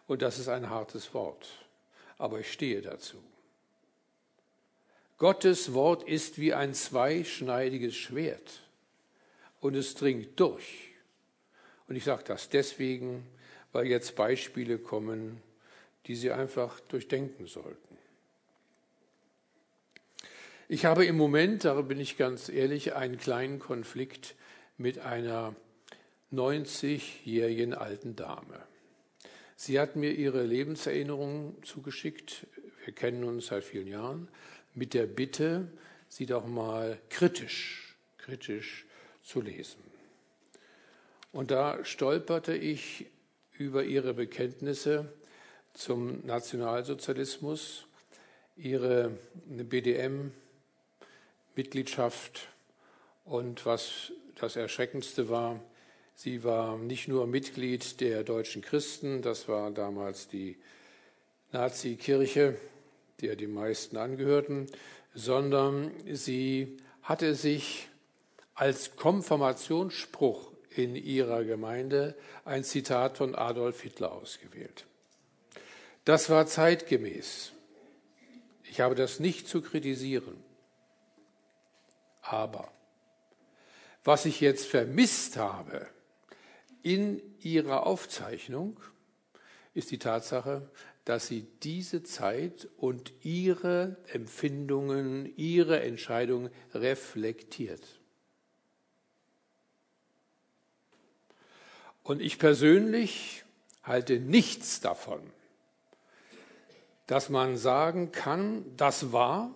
Und 0.05 0.21
das 0.21 0.37
ist 0.37 0.49
ein 0.49 0.69
hartes 0.69 1.13
Wort, 1.13 1.47
aber 2.17 2.41
ich 2.41 2.51
stehe 2.51 2.81
dazu. 2.81 3.23
Gottes 5.17 5.73
Wort 5.73 6.03
ist 6.03 6.39
wie 6.39 6.53
ein 6.53 6.73
zweischneidiges 6.73 7.95
Schwert 7.95 8.63
und 9.61 9.75
es 9.75 9.95
dringt 9.95 10.37
durch. 10.39 10.89
Und 11.87 11.95
ich 11.95 12.03
sage 12.03 12.23
das 12.25 12.49
deswegen, 12.49 13.25
weil 13.71 13.85
jetzt 13.85 14.15
Beispiele 14.15 14.77
kommen, 14.77 15.41
die 16.07 16.15
Sie 16.15 16.31
einfach 16.31 16.79
durchdenken 16.81 17.47
sollten. 17.47 17.90
Ich 20.73 20.85
habe 20.85 21.03
im 21.05 21.17
Moment, 21.17 21.65
da 21.65 21.81
bin 21.81 21.99
ich 21.99 22.15
ganz 22.15 22.47
ehrlich, 22.47 22.95
einen 22.95 23.17
kleinen 23.17 23.59
Konflikt 23.59 24.35
mit 24.77 24.99
einer 24.99 25.53
90-jährigen 26.31 27.73
alten 27.73 28.15
Dame. 28.15 28.57
Sie 29.57 29.81
hat 29.81 29.97
mir 29.97 30.11
ihre 30.11 30.43
Lebenserinnerungen 30.43 31.61
zugeschickt. 31.61 32.47
Wir 32.85 32.95
kennen 32.95 33.25
uns 33.25 33.47
seit 33.47 33.65
vielen 33.65 33.87
Jahren 33.87 34.29
mit 34.73 34.93
der 34.93 35.07
Bitte, 35.07 35.67
sie 36.07 36.25
doch 36.25 36.47
mal 36.47 36.97
kritisch, 37.09 37.97
kritisch 38.17 38.85
zu 39.21 39.41
lesen. 39.41 39.83
Und 41.33 41.51
da 41.51 41.83
stolperte 41.83 42.55
ich 42.55 43.07
über 43.57 43.83
ihre 43.83 44.13
Bekenntnisse 44.13 45.11
zum 45.73 46.25
Nationalsozialismus, 46.25 47.87
ihre 48.55 49.17
BDM-Mitgliedschaft 51.55 52.47
und 53.25 53.65
was 53.65 54.11
das 54.35 54.55
Erschreckendste 54.55 55.29
war, 55.29 55.59
sie 56.15 56.43
war 56.43 56.77
nicht 56.77 57.07
nur 57.07 57.27
Mitglied 57.27 57.99
der 58.01 58.23
deutschen 58.23 58.61
Christen, 58.61 59.21
das 59.21 59.47
war 59.47 59.71
damals 59.71 60.27
die 60.27 60.57
Nazi-Kirche, 61.51 62.57
der 63.21 63.35
die 63.35 63.47
meisten 63.47 63.97
angehörten, 63.97 64.67
sondern 65.13 65.91
sie 66.11 66.77
hatte 67.03 67.35
sich 67.35 67.89
als 68.55 68.95
Konfirmationsspruch 68.95 70.51
in 70.75 70.95
ihrer 70.95 71.43
Gemeinde 71.43 72.15
ein 72.45 72.63
Zitat 72.63 73.17
von 73.17 73.35
Adolf 73.35 73.81
Hitler 73.81 74.13
ausgewählt. 74.13 74.85
Das 76.05 76.29
war 76.29 76.47
zeitgemäß. 76.47 77.51
Ich 78.69 78.79
habe 78.79 78.95
das 78.95 79.19
nicht 79.19 79.47
zu 79.47 79.61
kritisieren. 79.61 80.50
Aber 82.21 82.71
was 84.03 84.25
ich 84.25 84.41
jetzt 84.41 84.65
vermisst 84.65 85.37
habe 85.37 85.87
in 86.83 87.21
ihrer 87.39 87.85
Aufzeichnung, 87.85 88.79
ist 89.73 89.91
die 89.91 89.99
Tatsache, 89.99 90.69
dass 91.05 91.27
sie 91.27 91.47
diese 91.63 92.03
Zeit 92.03 92.67
und 92.77 93.11
ihre 93.23 93.97
Empfindungen, 94.07 95.35
ihre 95.35 95.81
Entscheidungen 95.81 96.51
reflektiert. 96.73 97.99
Und 102.03 102.21
ich 102.21 102.39
persönlich 102.39 103.43
halte 103.83 104.19
nichts 104.19 104.79
davon, 104.79 105.21
dass 107.07 107.29
man 107.29 107.57
sagen 107.57 108.11
kann, 108.11 108.65
das 108.77 109.11
war, 109.11 109.53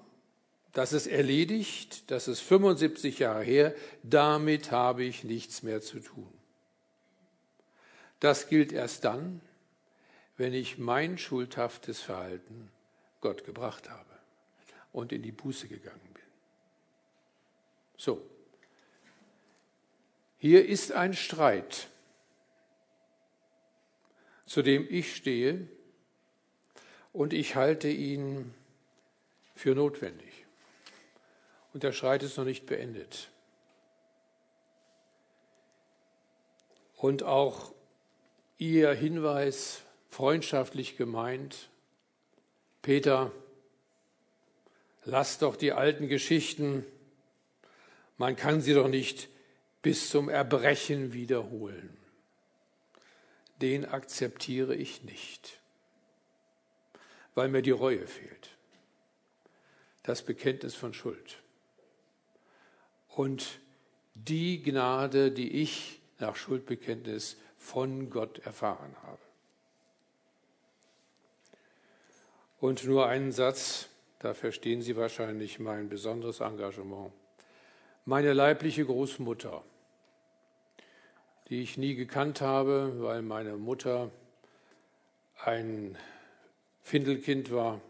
das 0.76 0.92
ist 0.92 1.08
erledigt, 1.08 2.12
das 2.12 2.28
ist 2.28 2.42
75 2.42 3.20
Jahre 3.20 3.44
her, 3.44 3.74
damit 4.04 4.72
habe 4.72 5.06
ich 5.06 5.24
nichts 5.24 5.64
mehr 5.64 5.82
zu 5.82 6.02
tun. 6.02 6.28
Das 8.20 8.50
gilt 8.50 8.74
erst 8.74 9.06
dann, 9.06 9.40
wenn 10.36 10.54
ich 10.54 10.78
mein 10.78 11.18
schuldhaftes 11.18 12.02
Verhalten 12.02 12.70
Gott 13.22 13.46
gebracht 13.46 13.90
habe 13.90 14.20
und 14.92 15.14
in 15.14 15.24
die 15.24 15.32
Buße 15.32 15.70
gegangen 15.70 16.10
bin. 16.14 16.24
So, 17.96 18.22
hier 20.38 20.68
ist 20.68 20.92
ein 20.92 21.14
Streit 21.14 21.88
zu 24.46 24.62
dem 24.62 24.86
ich 24.90 25.16
stehe 25.16 25.70
und 27.14 27.32
ich 27.32 27.56
halte 27.56 27.88
ihn 27.88 28.54
für 29.56 29.74
notwendig. 29.74 30.35
Und 31.76 31.84
der 31.84 31.92
Streit 31.92 32.24
ist 32.24 32.38
noch 32.38 32.46
nicht 32.46 32.66
beendet. 32.66 33.30
Und 36.96 37.22
auch 37.22 37.72
Ihr 38.58 38.92
Hinweis, 38.94 39.84
freundschaftlich 40.10 40.98
gemeint, 40.98 41.70
Peter, 42.82 43.32
lass 45.04 45.38
doch 45.38 45.56
die 45.56 45.74
alten 45.74 46.08
Geschichten, 46.08 46.84
man 48.18 48.36
kann 48.36 48.62
sie 48.62 48.74
doch 48.74 48.88
nicht 48.88 49.30
bis 49.84 50.10
zum 50.10 50.30
Erbrechen 50.30 51.14
wiederholen 51.14 51.96
den 53.62 53.86
akzeptiere 53.86 54.76
ich 54.76 55.04
nicht, 55.04 55.60
weil 57.36 57.48
mir 57.48 57.62
die 57.62 57.72
Reue 57.72 58.06
fehlt. 58.08 58.50
Das 60.04 60.22
Bekenntnis 60.24 60.76
von 60.76 60.94
Schuld. 60.94 61.42
Und 63.16 63.60
die 64.14 64.62
Gnade, 64.62 65.32
die 65.32 65.62
ich 65.62 66.02
nach 66.20 66.36
Schuldbekenntnis 66.36 67.38
von 67.58 68.10
Gott 68.10 68.40
erfahren 68.40 68.96
habe. 69.04 69.20
Und 72.60 72.86
nur 72.86 73.08
einen 73.08 73.32
Satz, 73.32 73.90
da 74.20 74.34
verstehen 74.34 74.82
Sie 74.82 74.96
wahrscheinlich 74.96 75.60
mein 75.60 75.90
besonderes 75.90 76.40
Engagement. 76.40 77.12
Meine 78.06 78.34
leibliche 78.34 78.86
Großmutter 78.86 79.64
die 81.50 81.62
ich 81.62 81.78
nie 81.78 81.96
gekannt 81.96 82.42
habe, 82.42 82.94
weil 82.98 83.22
meine 83.22 83.58
Mutter 83.58 84.10
ein 85.44 85.98
Findelkind 86.82 87.52
war 87.52 87.82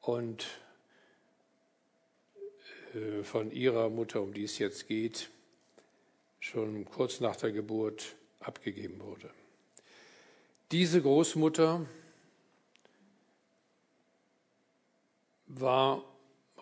und 0.00 0.46
von 3.22 3.52
ihrer 3.52 3.88
Mutter, 3.88 4.20
um 4.20 4.34
die 4.34 4.44
es 4.44 4.58
jetzt 4.58 4.88
geht, 4.88 5.30
schon 6.40 6.84
kurz 6.86 7.20
nach 7.20 7.36
der 7.36 7.52
Geburt 7.52 8.16
abgegeben 8.40 9.00
wurde. 9.00 9.30
Diese 10.72 11.02
Großmutter 11.02 11.86
war 15.46 16.04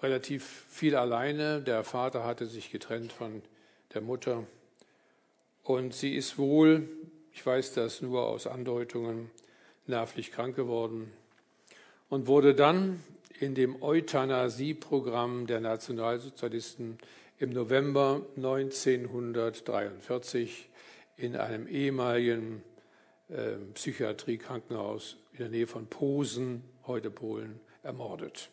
relativ 0.02 0.66
viel 0.70 0.96
alleine. 0.96 1.62
Der 1.62 1.84
Vater 1.84 2.24
hatte 2.24 2.46
sich 2.46 2.70
getrennt 2.70 3.12
von 3.12 3.42
der 3.94 4.00
Mutter. 4.00 4.46
Und 5.62 5.94
sie 5.94 6.16
ist 6.16 6.38
wohl, 6.38 6.88
ich 7.32 7.44
weiß 7.44 7.74
das 7.74 8.00
nur 8.00 8.26
aus 8.26 8.46
Andeutungen, 8.46 9.30
nervlich 9.86 10.32
krank 10.32 10.56
geworden 10.56 11.12
und 12.08 12.26
wurde 12.26 12.54
dann 12.54 13.02
in 13.40 13.54
dem 13.54 13.80
Euthanasie-Programm 13.82 15.46
der 15.46 15.60
Nationalsozialisten 15.60 16.98
im 17.38 17.50
November 17.50 18.26
1943 18.36 20.68
in 21.16 21.36
einem 21.36 21.68
ehemaligen 21.68 22.64
äh, 23.28 23.52
Psychiatriekrankenhaus 23.74 25.18
in 25.32 25.38
der 25.38 25.50
Nähe 25.50 25.66
von 25.66 25.86
Posen, 25.86 26.62
heute 26.86 27.10
Polen, 27.10 27.60
ermordet. 27.82 28.50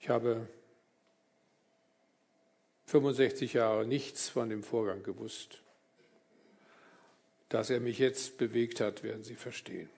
Ich 0.00 0.08
habe 0.08 0.48
65 2.86 3.52
Jahre 3.52 3.86
nichts 3.86 4.30
von 4.30 4.48
dem 4.48 4.62
Vorgang 4.62 5.02
gewusst. 5.02 5.62
Dass 7.50 7.68
er 7.68 7.80
mich 7.80 7.98
jetzt 7.98 8.38
bewegt 8.38 8.80
hat, 8.80 9.02
werden 9.02 9.22
Sie 9.22 9.34
verstehen. 9.34 9.90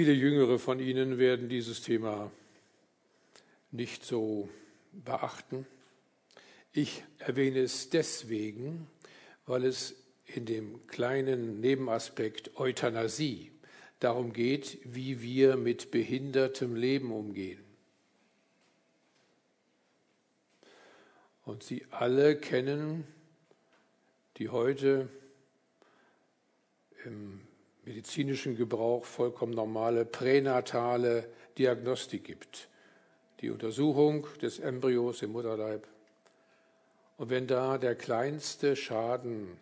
Viele 0.00 0.14
Jüngere 0.14 0.58
von 0.58 0.80
Ihnen 0.80 1.18
werden 1.18 1.50
dieses 1.50 1.82
Thema 1.82 2.32
nicht 3.70 4.02
so 4.02 4.48
beachten. 4.92 5.66
Ich 6.72 7.04
erwähne 7.18 7.58
es 7.60 7.90
deswegen, 7.90 8.86
weil 9.44 9.66
es 9.66 9.94
in 10.24 10.46
dem 10.46 10.86
kleinen 10.86 11.60
Nebenaspekt 11.60 12.56
Euthanasie 12.56 13.52
darum 13.98 14.32
geht, 14.32 14.78
wie 14.84 15.20
wir 15.20 15.58
mit 15.58 15.90
behindertem 15.90 16.76
Leben 16.76 17.12
umgehen. 17.12 17.62
Und 21.44 21.62
Sie 21.62 21.84
alle 21.90 22.36
kennen 22.36 23.06
die 24.38 24.48
heute 24.48 25.10
im 27.04 27.42
medizinischen 27.90 28.54
Gebrauch 28.54 29.04
vollkommen 29.04 29.52
normale 29.52 30.04
pränatale 30.04 31.28
Diagnostik 31.58 32.22
gibt. 32.22 32.68
Die 33.40 33.50
Untersuchung 33.50 34.28
des 34.40 34.60
Embryos 34.60 35.22
im 35.22 35.32
Mutterleib. 35.32 35.88
Und 37.16 37.30
wenn 37.30 37.48
da 37.48 37.78
der 37.78 37.96
kleinste 37.96 38.76
Schaden 38.76 39.58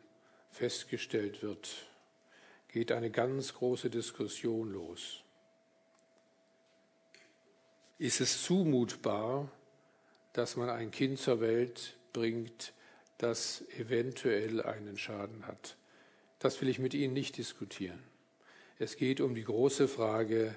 festgestellt 0.51 1.43
wird, 1.43 1.71
geht 2.69 2.93
eine 2.93 3.11
ganz 3.11 3.55
große 3.55 3.89
Diskussion 3.89 4.73
los. 4.73 5.23
Ist 7.97 8.21
es 8.21 8.43
zumutbar, 8.43 9.51
dass 10.35 10.55
man 10.55 10.69
ein 10.69 10.91
Kind 10.91 11.19
zur 11.19 11.41
Welt 11.41 11.97
bringt, 12.13 12.75
das 13.17 13.65
eventuell 13.79 14.63
einen 14.63 14.99
Schaden 14.99 15.47
hat? 15.47 15.79
Das 16.41 16.61
will 16.61 16.69
ich 16.69 16.79
mit 16.79 16.93
Ihnen 16.93 17.15
nicht 17.15 17.39
diskutieren. 17.39 18.08
Es 18.79 18.97
geht 18.97 19.21
um 19.21 19.35
die 19.35 19.45
große 19.45 19.89
Frage, 19.89 20.57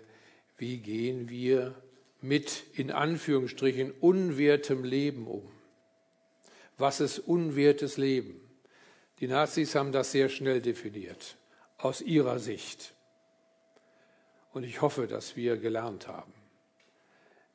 wie 0.58 0.78
gehen 0.78 1.30
wir 1.30 1.74
mit 2.22 2.64
in 2.76 2.92
Anführungsstrichen 2.92 3.92
unwertem 4.00 4.84
Leben 4.84 5.26
um? 5.26 5.50
Was 6.78 7.00
ist 7.00 7.20
unwertes 7.20 7.98
Leben? 7.98 8.40
Die 9.20 9.28
Nazis 9.28 9.74
haben 9.76 9.92
das 9.92 10.12
sehr 10.12 10.30
schnell 10.30 10.62
definiert 10.62 11.36
aus 11.78 12.02
ihrer 12.02 12.38
Sicht. 12.38 12.94
Und 14.54 14.64
ich 14.64 14.82
hoffe, 14.82 15.08
dass 15.08 15.36
wir 15.36 15.58
gelernt 15.58 16.08
haben, 16.08 16.34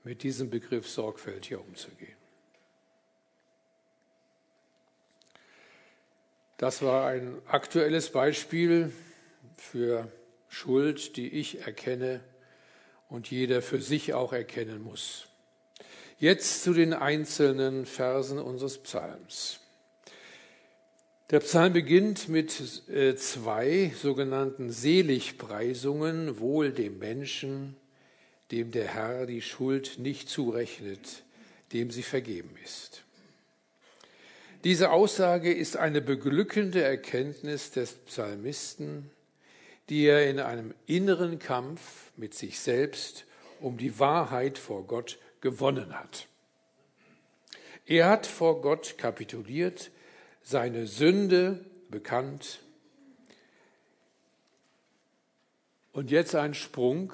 mit 0.03 0.23
diesem 0.23 0.51
Begriff 0.51 0.89
sorgfältig 0.89 1.57
umzugehen. 1.57 2.17
Das 6.57 6.83
war 6.83 7.07
ein 7.09 7.41
aktuelles 7.47 8.11
Beispiel 8.11 8.91
für 9.57 10.11
Schuld, 10.49 11.17
die 11.17 11.29
ich 11.29 11.63
erkenne 11.63 12.21
und 13.09 13.31
jeder 13.31 13.63
für 13.63 13.81
sich 13.81 14.15
auch 14.15 14.33
erkennen 14.33 14.83
muss. 14.83 15.29
Jetzt 16.19 16.63
zu 16.63 16.73
den 16.73 16.93
einzelnen 16.93 17.87
Versen 17.87 18.39
unseres 18.39 18.79
Psalms. 18.79 19.61
Der 21.31 21.41
Psalm 21.41 21.73
beginnt 21.73 22.29
mit 22.29 22.89
äh, 22.89 23.17
zwei 23.17 23.93
sogenannten 24.01 24.71
Seligpreisungen, 24.71 26.39
wohl 26.39 26.71
dem 26.71 26.99
Menschen, 26.99 27.77
dem 28.53 28.71
der 28.71 28.87
Herr 28.87 29.27
die 29.27 29.43
Schuld 29.43 29.99
nicht 29.99 30.29
zurechnet, 30.29 31.25
dem 31.73 31.91
sie 31.91 32.05
vergeben 32.05 32.55
ist. 32.65 33.03
Diese 34.63 34.91
Aussage 34.91 35.53
ist 35.53 35.77
eine 35.77 36.01
beglückende 36.01 36.83
Erkenntnis 36.83 37.73
des 37.73 37.95
Psalmisten, 38.07 39.11
die 39.89 40.07
er 40.07 40.29
in 40.29 40.41
einem 40.41 40.75
inneren 40.87 41.39
Kampf 41.39 42.11
mit 42.17 42.35
sich 42.35 42.59
selbst 42.59 43.25
um 43.61 43.77
die 43.77 43.99
Wahrheit 43.99 44.59
vor 44.59 44.87
Gott 44.87 45.19
gewonnen 45.41 45.99
hat. 45.99 46.27
Er 47.87 48.09
hat 48.09 48.27
vor 48.27 48.61
Gott 48.63 48.99
kapituliert, 48.99 49.91
seine 50.43 50.87
Sünde 50.87 51.65
bekannt. 51.89 52.61
Und 55.93 56.11
jetzt 56.11 56.35
ein 56.35 56.55
Sprung 56.55 57.13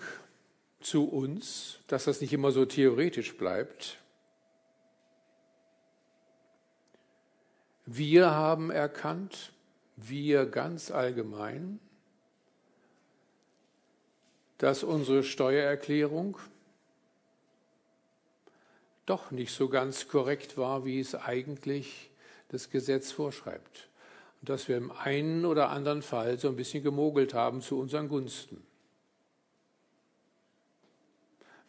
zu 0.80 1.08
uns, 1.08 1.78
dass 1.86 2.04
das 2.04 2.20
nicht 2.20 2.32
immer 2.32 2.52
so 2.52 2.64
theoretisch 2.64 3.36
bleibt. 3.36 3.98
Wir 7.84 8.30
haben 8.30 8.70
erkannt, 8.70 9.52
wir 9.96 10.46
ganz 10.46 10.90
allgemein, 10.90 11.80
dass 14.62 14.84
unsere 14.84 15.24
Steuererklärung 15.24 16.38
doch 19.06 19.32
nicht 19.32 19.52
so 19.52 19.68
ganz 19.68 20.06
korrekt 20.06 20.56
war, 20.56 20.84
wie 20.84 21.00
es 21.00 21.16
eigentlich 21.16 22.10
das 22.46 22.70
Gesetz 22.70 23.10
vorschreibt. 23.10 23.88
Und 24.40 24.50
dass 24.50 24.68
wir 24.68 24.76
im 24.76 24.92
einen 24.92 25.46
oder 25.46 25.70
anderen 25.70 26.00
Fall 26.00 26.38
so 26.38 26.46
ein 26.46 26.54
bisschen 26.54 26.84
gemogelt 26.84 27.34
haben 27.34 27.60
zu 27.60 27.76
unseren 27.76 28.08
Gunsten. 28.08 28.64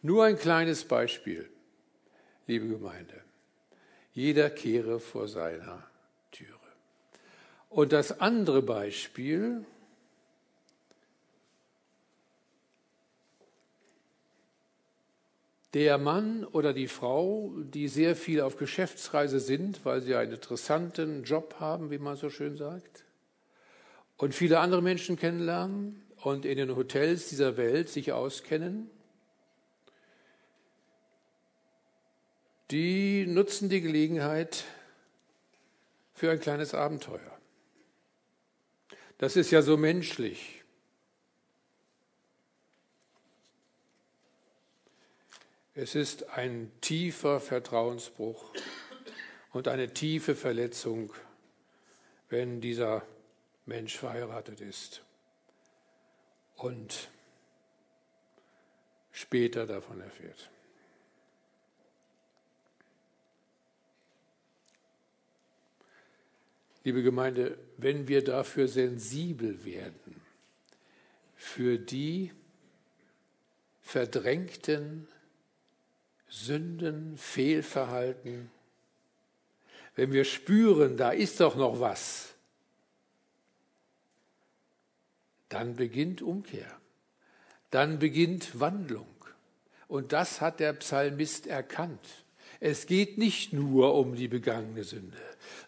Nur 0.00 0.26
ein 0.26 0.38
kleines 0.38 0.84
Beispiel, 0.84 1.50
liebe 2.46 2.68
Gemeinde. 2.68 3.24
Jeder 4.12 4.50
kehre 4.50 5.00
vor 5.00 5.26
seiner 5.26 5.82
Türe. 6.30 6.60
Und 7.70 7.92
das 7.92 8.20
andere 8.20 8.62
Beispiel, 8.62 9.66
der 15.74 15.98
Mann 15.98 16.44
oder 16.44 16.72
die 16.72 16.86
Frau, 16.86 17.52
die 17.56 17.88
sehr 17.88 18.14
viel 18.14 18.40
auf 18.40 18.56
Geschäftsreise 18.56 19.40
sind, 19.40 19.84
weil 19.84 20.00
sie 20.00 20.14
einen 20.14 20.32
interessanten 20.32 21.24
Job 21.24 21.56
haben, 21.58 21.90
wie 21.90 21.98
man 21.98 22.16
so 22.16 22.30
schön 22.30 22.56
sagt, 22.56 23.04
und 24.16 24.34
viele 24.34 24.60
andere 24.60 24.82
Menschen 24.82 25.16
kennenlernen 25.16 26.00
und 26.22 26.44
in 26.44 26.56
den 26.56 26.76
Hotels 26.76 27.28
dieser 27.28 27.56
Welt 27.56 27.88
sich 27.88 28.12
auskennen, 28.12 28.88
die 32.70 33.26
nutzen 33.26 33.68
die 33.68 33.80
Gelegenheit 33.80 34.64
für 36.12 36.30
ein 36.30 36.40
kleines 36.40 36.72
Abenteuer. 36.72 37.38
Das 39.18 39.36
ist 39.36 39.50
ja 39.50 39.60
so 39.60 39.76
menschlich. 39.76 40.63
Es 45.76 45.96
ist 45.96 46.28
ein 46.30 46.70
tiefer 46.80 47.40
Vertrauensbruch 47.40 48.52
und 49.52 49.66
eine 49.66 49.92
tiefe 49.92 50.36
Verletzung, 50.36 51.12
wenn 52.28 52.60
dieser 52.60 53.04
Mensch 53.66 53.96
verheiratet 53.96 54.60
ist 54.60 55.02
und 56.54 57.08
später 59.10 59.66
davon 59.66 60.00
erfährt. 60.00 60.48
Liebe 66.84 67.02
Gemeinde, 67.02 67.58
wenn 67.78 68.06
wir 68.06 68.22
dafür 68.22 68.68
sensibel 68.68 69.64
werden, 69.64 70.20
für 71.34 71.78
die 71.78 72.30
verdrängten 73.82 75.08
Sünden, 76.34 77.16
Fehlverhalten, 77.16 78.50
wenn 79.94 80.12
wir 80.12 80.24
spüren, 80.24 80.96
da 80.96 81.10
ist 81.10 81.38
doch 81.38 81.54
noch 81.54 81.78
was, 81.78 82.34
dann 85.48 85.76
beginnt 85.76 86.22
Umkehr, 86.22 86.66
dann 87.70 88.00
beginnt 88.00 88.58
Wandlung. 88.58 89.06
Und 89.86 90.12
das 90.12 90.40
hat 90.40 90.58
der 90.58 90.72
Psalmist 90.72 91.46
erkannt. 91.46 92.24
Es 92.58 92.86
geht 92.86 93.16
nicht 93.16 93.52
nur 93.52 93.94
um 93.94 94.16
die 94.16 94.28
begangene 94.28 94.82
Sünde, 94.82 95.16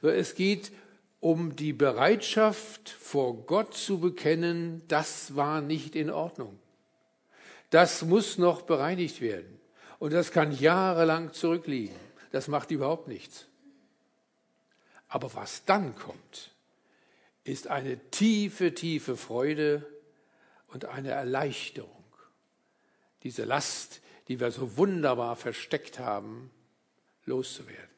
es 0.02 0.34
geht 0.34 0.72
um 1.20 1.54
die 1.54 1.72
Bereitschaft, 1.72 2.88
vor 2.88 3.46
Gott 3.46 3.74
zu 3.74 4.00
bekennen, 4.00 4.82
das 4.88 5.36
war 5.36 5.60
nicht 5.60 5.94
in 5.94 6.10
Ordnung. 6.10 6.58
Das 7.70 8.02
muss 8.02 8.36
noch 8.36 8.62
bereinigt 8.62 9.20
werden. 9.20 9.55
Und 9.98 10.12
das 10.12 10.30
kann 10.30 10.52
jahrelang 10.52 11.32
zurückliegen. 11.32 11.96
Das 12.32 12.48
macht 12.48 12.70
überhaupt 12.70 13.08
nichts. 13.08 13.46
Aber 15.08 15.32
was 15.34 15.64
dann 15.64 15.96
kommt, 15.96 16.54
ist 17.44 17.68
eine 17.68 17.98
tiefe, 18.10 18.74
tiefe 18.74 19.16
Freude 19.16 19.86
und 20.68 20.84
eine 20.84 21.10
Erleichterung. 21.10 21.92
Diese 23.22 23.44
Last, 23.44 24.00
die 24.28 24.40
wir 24.40 24.50
so 24.50 24.76
wunderbar 24.76 25.36
versteckt 25.36 25.98
haben, 25.98 26.50
loszuwerden. 27.24 27.95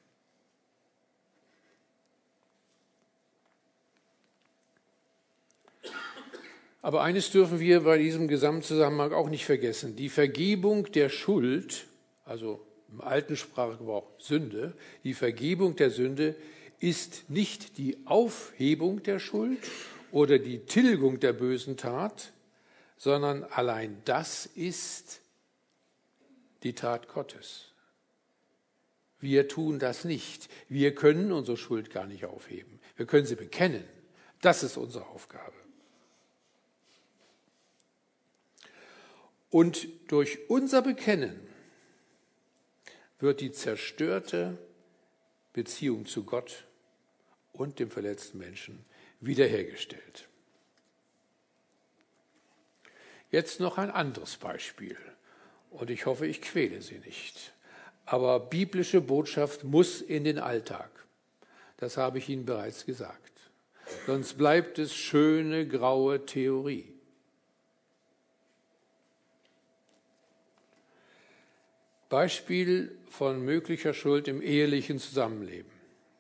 Aber 6.81 7.03
eines 7.03 7.31
dürfen 7.31 7.61
wir 7.61 7.81
bei 7.81 7.99
diesem 7.99 8.29
Gesamtzusammenhang 8.29 9.13
auch 9.13 9.29
nicht 9.29 9.45
vergessen. 9.45 9.97
Die 9.97 10.09
Vergebung 10.09 10.91
der 10.93 11.09
Schuld, 11.09 11.87
also 12.25 12.65
im 12.93 13.01
alten 13.01 13.37
Sprachgebrauch 13.37 14.09
Sünde, 14.19 14.75
die 15.05 15.15
Vergebung 15.15 15.77
der 15.77 15.91
Sünde 15.91 16.37
ist 16.81 17.29
nicht 17.29 17.79
die 17.79 17.99
Aufhebung 18.07 19.03
der 19.03 19.19
Schuld 19.19 19.59
oder 20.13 20.39
die 20.39 20.61
Tilgung 20.61 21.19
der 21.19 21.33
bösen 21.33 21.77
Tat, 21.77 22.33
sondern 22.97 23.45
allein 23.45 24.01
das 24.05 24.47
ist 24.47 25.21
die 26.63 26.75
Tat 26.75 27.09
Gottes. 27.09 27.73
Wir 29.21 29.49
tun 29.49 29.81
das 29.81 30.05
nicht. 30.05 30.49
Wir 30.69 30.95
können 30.95 31.33
unsere 31.33 31.57
Schuld 31.57 31.91
gar 31.91 32.07
nicht 32.07 32.25
aufheben. 32.25 32.79
Wir 32.97 33.07
können 33.07 33.27
sie 33.27 33.35
bekennen. 33.35 33.85
Das 34.41 34.63
ist 34.63 34.77
unsere 34.77 35.07
Aufgabe. 35.09 35.58
Und 39.51 39.89
durch 40.09 40.49
unser 40.49 40.83
Bekennen 40.83 41.41
wird 43.19 43.41
die 43.41 43.53
zerstörte 43.53 44.59
Beziehung 45.53 46.07
zu 46.07 46.25
Gott 46.25 46.65
und 47.53 47.79
dem 47.79 47.91
verletzten 47.91 48.39
Menschen 48.39 48.85
wiederhergestellt. 49.21 50.29
Jetzt 53.31 53.61
noch 53.61 53.79
ein 53.79 53.91
anderes 53.91 54.37
Beispiel. 54.37 54.97
Und 55.71 55.91
ich 55.91 56.07
hoffe, 56.07 56.27
ich 56.27 56.41
quäle 56.41 56.81
Sie 56.81 56.99
nicht. 56.99 57.53
Aber 58.07 58.41
biblische 58.41 59.01
Botschaft 59.01 59.65
muss 59.65 60.01
in 60.01 60.25
den 60.25 60.39
Alltag. 60.39 60.91
Das 61.77 61.97
habe 61.97 62.19
ich 62.19 62.29
Ihnen 62.29 62.47
bereits 62.47 62.87
gesagt. 62.87 63.33
Sonst 64.07 64.39
bleibt 64.39 64.79
es 64.79 64.95
schöne 64.95 65.67
graue 65.67 66.25
Theorie. 66.25 66.98
Beispiel 72.09 72.97
von 73.09 73.45
möglicher 73.45 73.93
Schuld 73.95 74.29
im 74.29 74.41
ehelichen 74.43 74.99
Zusammenleben. 74.99 75.71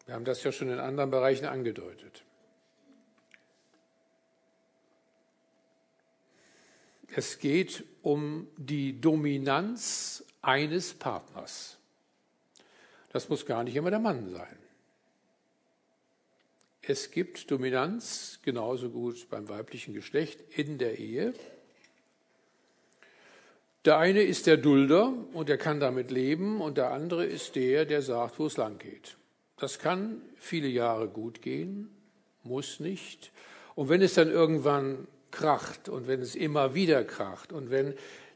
Wir 0.06 0.14
haben 0.14 0.24
das 0.24 0.42
ja 0.42 0.52
schon 0.52 0.70
in 0.70 0.78
anderen 0.78 1.10
Bereichen 1.10 1.46
angedeutet. 1.46 2.24
Es 7.14 7.38
geht 7.38 7.84
um 8.02 8.48
die 8.56 9.00
Dominanz 9.00 10.24
eines 10.42 10.94
Partners. 10.94 11.78
Das 13.10 13.28
muss 13.28 13.46
gar 13.46 13.64
nicht 13.64 13.76
immer 13.76 13.90
der 13.90 13.98
Mann 13.98 14.28
sein. 14.30 14.58
Es 16.82 17.10
gibt 17.10 17.50
Dominanz 17.50 18.40
genauso 18.42 18.90
gut 18.90 19.28
beim 19.28 19.48
weiblichen 19.48 19.94
Geschlecht 19.94 20.40
in 20.56 20.78
der 20.78 20.98
Ehe. 20.98 21.34
Der 23.88 23.96
eine 23.96 24.20
ist 24.20 24.46
der 24.46 24.58
Dulder 24.58 25.14
und 25.32 25.48
er 25.48 25.56
kann 25.56 25.80
damit 25.80 26.10
leben 26.10 26.60
und 26.60 26.76
der 26.76 26.90
andere 26.90 27.24
ist 27.24 27.56
der, 27.56 27.86
der 27.86 28.02
sagt, 28.02 28.38
wo 28.38 28.44
es 28.44 28.58
lang 28.58 28.76
geht. 28.76 29.16
Das 29.56 29.78
kann 29.78 30.20
viele 30.36 30.68
Jahre 30.68 31.08
gut 31.08 31.40
gehen, 31.40 31.88
muss 32.42 32.80
nicht. 32.80 33.32
Und 33.74 33.88
wenn 33.88 34.02
es 34.02 34.12
dann 34.12 34.30
irgendwann 34.30 35.08
kracht 35.30 35.88
und 35.88 36.06
wenn 36.06 36.20
es 36.20 36.34
immer 36.34 36.74
wieder 36.74 37.02
kracht 37.02 37.50
und 37.50 37.70
wenn 37.70 37.94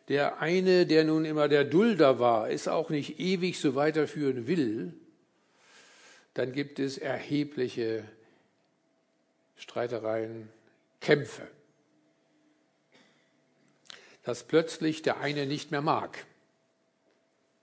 der 0.08 0.40
eine, 0.40 0.86
der 0.86 1.04
nun 1.04 1.26
immer 1.26 1.48
der 1.48 1.64
Dulder 1.64 2.18
war, 2.18 2.48
es 2.48 2.66
auch 2.66 2.88
nicht 2.88 3.20
ewig 3.20 3.60
so 3.60 3.74
weiterführen 3.74 4.46
will, 4.46 4.94
dann 6.32 6.52
gibt 6.52 6.78
es 6.78 6.96
erhebliche 6.96 8.04
Streitereien, 9.56 10.48
Kämpfe. 11.02 11.46
Dass 14.22 14.44
plötzlich 14.44 15.02
der 15.02 15.18
eine 15.18 15.46
nicht 15.46 15.70
mehr 15.70 15.82
mag. 15.82 16.26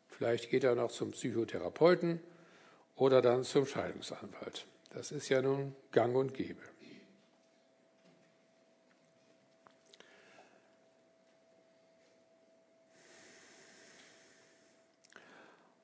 Vielleicht 0.07 0.49
geht 0.49 0.63
er 0.63 0.75
noch 0.75 0.91
zum 0.91 1.11
Psychotherapeuten 1.11 2.19
oder 2.95 3.21
dann 3.21 3.43
zum 3.43 3.65
Scheidungsanwalt. 3.65 4.65
Das 4.89 5.11
ist 5.11 5.29
ja 5.29 5.41
nun 5.41 5.75
gang 5.91 6.15
und 6.15 6.33
gäbe. 6.33 6.61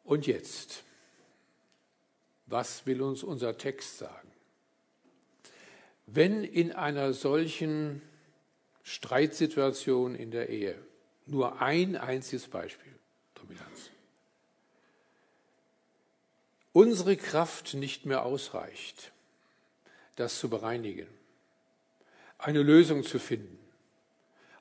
Und 0.05 0.27
jetzt, 0.27 0.83
was 2.45 2.85
will 2.85 3.01
uns 3.01 3.23
unser 3.23 3.57
Text 3.57 3.97
sagen? 3.97 4.31
Wenn 6.05 6.43
in 6.43 6.71
einer 6.71 7.13
solchen 7.13 8.03
Streitsituation 8.85 10.13
in 10.13 10.29
der 10.29 10.49
Ehe 10.49 10.75
nur 11.25 11.59
ein 11.59 11.97
einziges 11.97 12.47
Beispiel, 12.47 12.93
Dominanz, 13.33 13.89
unsere 16.71 17.17
Kraft 17.17 17.73
nicht 17.73 18.05
mehr 18.05 18.23
ausreicht, 18.23 19.11
das 20.17 20.37
zu 20.39 20.49
bereinigen, 20.49 21.07
eine 22.37 22.61
Lösung 22.61 23.03
zu 23.03 23.17
finden 23.17 23.57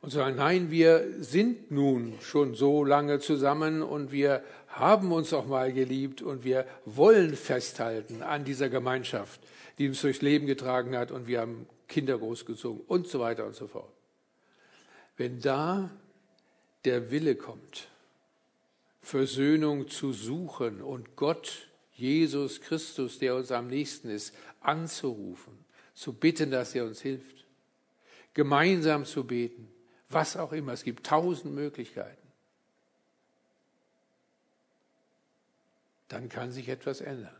und 0.00 0.08
zu 0.08 0.16
sagen, 0.16 0.36
nein, 0.36 0.70
wir 0.70 1.06
sind 1.22 1.70
nun 1.70 2.18
schon 2.22 2.54
so 2.54 2.82
lange 2.82 3.20
zusammen 3.20 3.82
und 3.82 4.10
wir 4.10 4.42
haben 4.68 5.12
uns 5.12 5.34
auch 5.34 5.46
mal 5.46 5.70
geliebt 5.70 6.22
und 6.22 6.44
wir 6.44 6.66
wollen 6.86 7.36
festhalten 7.36 8.22
an 8.22 8.44
dieser 8.46 8.70
Gemeinschaft, 8.70 9.42
die 9.76 9.86
uns 9.86 10.00
durchs 10.00 10.22
Leben 10.22 10.46
getragen 10.46 10.96
hat 10.96 11.10
und 11.10 11.26
wir 11.26 11.42
haben 11.42 11.66
Kinder 11.88 12.16
großgezogen 12.16 12.80
und 12.86 13.06
so 13.06 13.20
weiter 13.20 13.44
und 13.44 13.54
so 13.54 13.66
fort. 13.66 13.92
Wenn 15.16 15.40
da 15.40 15.90
der 16.84 17.10
Wille 17.10 17.36
kommt, 17.36 17.88
Versöhnung 19.00 19.88
zu 19.88 20.12
suchen 20.12 20.82
und 20.82 21.16
Gott 21.16 21.68
Jesus 21.92 22.60
Christus, 22.60 23.18
der 23.18 23.36
uns 23.36 23.52
am 23.52 23.68
nächsten 23.68 24.10
ist, 24.10 24.34
anzurufen, 24.60 25.64
zu 25.94 26.12
bitten, 26.12 26.50
dass 26.50 26.74
er 26.74 26.84
uns 26.84 27.00
hilft, 27.00 27.44
gemeinsam 28.32 29.04
zu 29.04 29.24
beten, 29.24 29.68
was 30.08 30.36
auch 30.36 30.52
immer. 30.52 30.72
Es 30.72 30.82
gibt 30.82 31.06
tausend 31.06 31.54
Möglichkeiten. 31.54 32.16
Dann 36.08 36.28
kann 36.28 36.50
sich 36.50 36.68
etwas 36.68 37.00
ändern. 37.00 37.36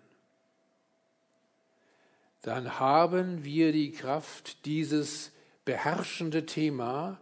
Dann 2.42 2.78
haben 2.78 3.42
wir 3.44 3.72
die 3.72 3.90
Kraft, 3.90 4.64
dieses 4.66 5.32
beherrschende 5.64 6.44
Thema, 6.44 7.18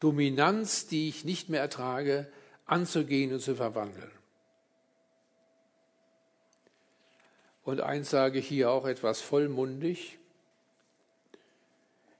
Dominanz, 0.00 0.86
die 0.86 1.08
ich 1.08 1.24
nicht 1.24 1.48
mehr 1.48 1.60
ertrage, 1.60 2.26
anzugehen 2.66 3.32
und 3.32 3.40
zu 3.40 3.54
verwandeln. 3.54 4.10
Und 7.62 7.80
eins 7.80 8.10
sage 8.10 8.38
ich 8.38 8.48
hier 8.48 8.70
auch 8.70 8.86
etwas 8.86 9.20
vollmundig. 9.20 10.18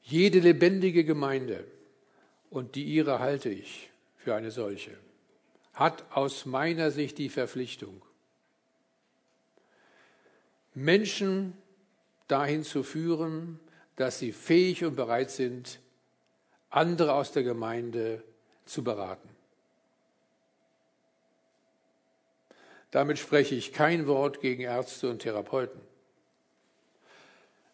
Jede 0.03 0.41
lebendige 0.41 1.05
Gemeinde, 1.05 1.65
und 2.51 2.75
die 2.75 2.85
ihre 2.85 3.21
halte 3.21 3.49
ich 3.49 3.91
für 4.17 4.35
eine 4.35 4.51
solche, 4.51 4.97
hat 5.73 6.05
aus 6.11 6.47
meiner 6.47 6.91
Sicht 6.91 7.17
die 7.19 7.29
Verpflichtung, 7.29 8.03
Menschen 10.75 11.57
dahin 12.29 12.63
zu 12.63 12.83
führen, 12.83 13.59
dass 13.97 14.19
sie 14.19 14.33
fähig 14.33 14.85
und 14.85 14.97
bereit 14.97 15.31
sind, 15.31 15.81
andere 16.71 17.15
aus 17.15 17.33
der 17.33 17.43
Gemeinde 17.43 18.23
zu 18.65 18.83
beraten. 18.83 19.29
Damit 22.91 23.19
spreche 23.19 23.55
ich 23.55 23.73
kein 23.73 24.07
Wort 24.07 24.41
gegen 24.41 24.63
Ärzte 24.63 25.11
und 25.11 25.21
Therapeuten. 25.21 25.81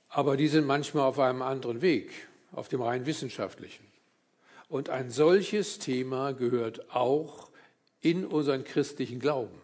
Aber 0.09 0.37
die 0.37 0.49
sind 0.49 0.67
manchmal 0.67 1.05
auf 1.05 1.19
einem 1.19 1.43
anderen 1.43 1.83
Weg, 1.83 2.11
auf 2.53 2.69
dem 2.69 2.83
rein 2.83 3.07
wissenschaftlichen. 3.07 3.87
Und 4.69 4.89
ein 4.89 5.11
solches 5.11 5.79
Thema 5.79 6.33
gehört 6.33 6.91
auch 6.95 7.51
in 8.01 8.27
unseren 8.27 8.65
christlichen 8.65 9.21
Glauben. 9.21 9.61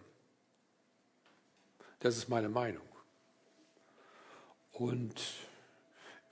Das 2.00 2.16
ist 2.16 2.28
meine 2.28 2.48
Meinung. 2.48 2.82
Und 4.72 5.14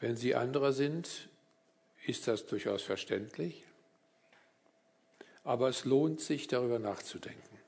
wenn 0.00 0.16
Sie 0.16 0.34
anderer 0.34 0.72
sind, 0.72 1.29
ist 2.06 2.26
das 2.26 2.46
durchaus 2.46 2.82
verständlich. 2.82 3.64
Aber 5.44 5.68
es 5.68 5.84
lohnt 5.84 6.20
sich, 6.20 6.46
darüber 6.46 6.78
nachzudenken. 6.78 7.58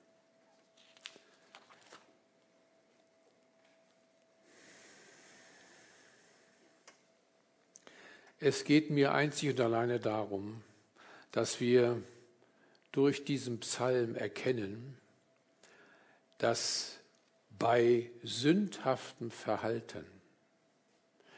Es 8.45 8.64
geht 8.64 8.90
mir 8.90 9.12
einzig 9.14 9.51
und 9.51 9.61
alleine 9.61 10.01
darum, 10.01 10.64
dass 11.31 11.61
wir 11.61 12.03
durch 12.90 13.25
diesen 13.25 13.61
Psalm 13.61 14.16
erkennen, 14.16 14.99
dass 16.38 16.99
bei 17.51 18.11
sündhaftem 18.25 19.31
Verhalten 19.31 20.05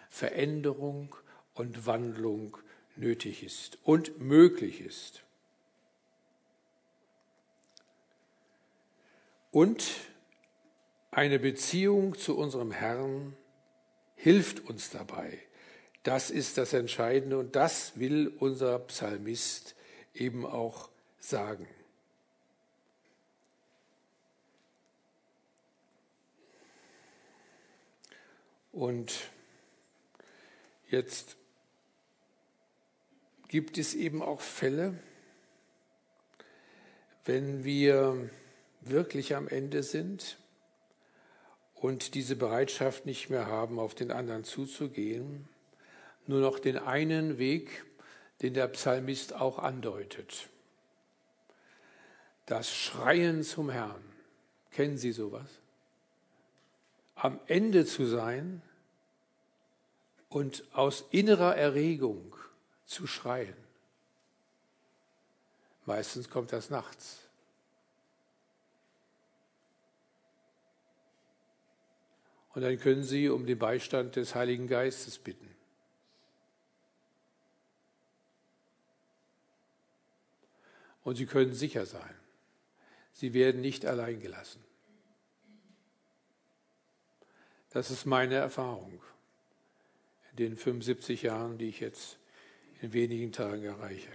Veränderung 0.08 1.14
und 1.52 1.86
Wandlung 1.86 2.56
nötig 2.96 3.42
ist 3.42 3.78
und 3.82 4.20
möglich 4.20 4.80
ist. 4.80 5.22
Und 9.50 9.84
eine 11.10 11.38
Beziehung 11.38 12.16
zu 12.18 12.36
unserem 12.36 12.72
Herrn 12.72 13.36
hilft 14.16 14.60
uns 14.68 14.90
dabei. 14.90 15.38
Das 16.02 16.30
ist 16.30 16.58
das 16.58 16.72
Entscheidende 16.72 17.38
und 17.38 17.54
das 17.56 17.98
will 17.98 18.28
unser 18.38 18.78
Psalmist 18.80 19.74
eben 20.12 20.44
auch 20.44 20.90
sagen. 21.18 21.68
Und 28.72 29.30
jetzt 30.90 31.36
gibt 33.54 33.78
es 33.78 33.94
eben 33.94 34.20
auch 34.20 34.40
Fälle, 34.40 34.98
wenn 37.24 37.62
wir 37.62 38.28
wirklich 38.80 39.36
am 39.36 39.46
Ende 39.46 39.84
sind 39.84 40.38
und 41.76 42.14
diese 42.14 42.34
Bereitschaft 42.34 43.06
nicht 43.06 43.30
mehr 43.30 43.46
haben, 43.46 43.78
auf 43.78 43.94
den 43.94 44.10
anderen 44.10 44.42
zuzugehen, 44.42 45.48
nur 46.26 46.40
noch 46.40 46.58
den 46.58 46.76
einen 46.76 47.38
Weg, 47.38 47.84
den 48.42 48.54
der 48.54 48.66
Psalmist 48.66 49.34
auch 49.34 49.60
andeutet. 49.60 50.48
Das 52.46 52.74
Schreien 52.74 53.44
zum 53.44 53.70
Herrn. 53.70 54.02
Kennen 54.72 54.98
Sie 54.98 55.12
sowas? 55.12 55.60
Am 57.14 57.38
Ende 57.46 57.86
zu 57.86 58.04
sein 58.04 58.62
und 60.28 60.64
aus 60.72 61.04
innerer 61.12 61.54
Erregung 61.56 62.34
zu 62.86 63.06
schreien. 63.06 63.56
Meistens 65.86 66.30
kommt 66.30 66.52
das 66.52 66.70
nachts. 66.70 67.20
Und 72.54 72.62
dann 72.62 72.78
können 72.78 73.02
Sie 73.02 73.28
um 73.28 73.46
den 73.46 73.58
Beistand 73.58 74.16
des 74.16 74.34
Heiligen 74.34 74.68
Geistes 74.68 75.18
bitten. 75.18 75.50
Und 81.02 81.16
Sie 81.16 81.26
können 81.26 81.52
sicher 81.52 81.84
sein, 81.84 82.14
Sie 83.12 83.34
werden 83.34 83.60
nicht 83.60 83.84
allein 83.84 84.20
gelassen. 84.20 84.64
Das 87.70 87.90
ist 87.90 88.06
meine 88.06 88.36
Erfahrung 88.36 89.02
in 90.30 90.36
den 90.36 90.56
75 90.56 91.22
Jahren, 91.22 91.58
die 91.58 91.68
ich 91.68 91.80
jetzt 91.80 92.18
in 92.80 92.92
wenigen 92.92 93.32
Tagen 93.32 93.64
erreiche. 93.64 94.12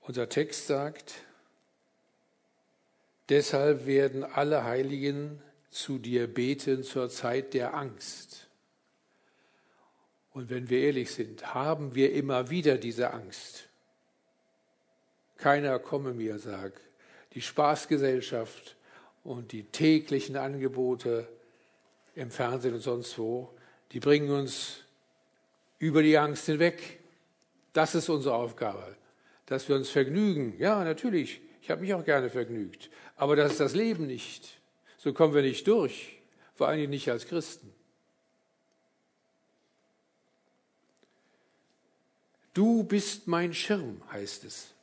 Unser 0.00 0.28
Text 0.28 0.66
sagt, 0.66 1.16
deshalb 3.28 3.86
werden 3.86 4.24
alle 4.24 4.64
Heiligen 4.64 5.42
zu 5.70 5.98
dir 5.98 6.26
beten 6.26 6.82
zur 6.82 7.10
Zeit 7.10 7.52
der 7.54 7.74
Angst. 7.74 8.48
Und 10.32 10.50
wenn 10.50 10.70
wir 10.70 10.80
ehrlich 10.80 11.10
sind, 11.12 11.54
haben 11.54 11.94
wir 11.94 12.12
immer 12.12 12.48
wieder 12.48 12.78
diese 12.78 13.10
Angst. 13.12 13.68
Keiner 15.36 15.78
komme 15.78 16.14
mir, 16.14 16.38
sagt, 16.38 16.80
die 17.34 17.42
Spaßgesellschaft 17.42 18.76
und 19.24 19.52
die 19.52 19.64
täglichen 19.64 20.36
Angebote 20.36 21.28
im 22.14 22.30
Fernsehen 22.30 22.74
und 22.74 22.80
sonst 22.80 23.18
wo, 23.18 23.52
die 23.92 24.00
bringen 24.00 24.30
uns 24.30 24.84
über 25.78 26.02
die 26.02 26.18
Angst 26.18 26.46
hinweg. 26.46 26.98
Das 27.72 27.94
ist 27.94 28.08
unsere 28.08 28.34
Aufgabe, 28.34 28.96
dass 29.46 29.68
wir 29.68 29.76
uns 29.76 29.90
vergnügen. 29.90 30.54
Ja, 30.58 30.82
natürlich, 30.84 31.40
ich 31.62 31.70
habe 31.70 31.82
mich 31.82 31.94
auch 31.94 32.04
gerne 32.04 32.30
vergnügt, 32.30 32.90
aber 33.16 33.36
das 33.36 33.52
ist 33.52 33.60
das 33.60 33.74
Leben 33.74 34.06
nicht. 34.06 34.60
So 34.96 35.12
kommen 35.12 35.34
wir 35.34 35.42
nicht 35.42 35.66
durch, 35.66 36.18
vor 36.54 36.68
allem 36.68 36.90
nicht 36.90 37.08
als 37.10 37.26
Christen. 37.26 37.72
Du 42.54 42.82
bist 42.82 43.28
mein 43.28 43.54
Schirm, 43.54 44.02
heißt 44.10 44.44
es. 44.44 44.74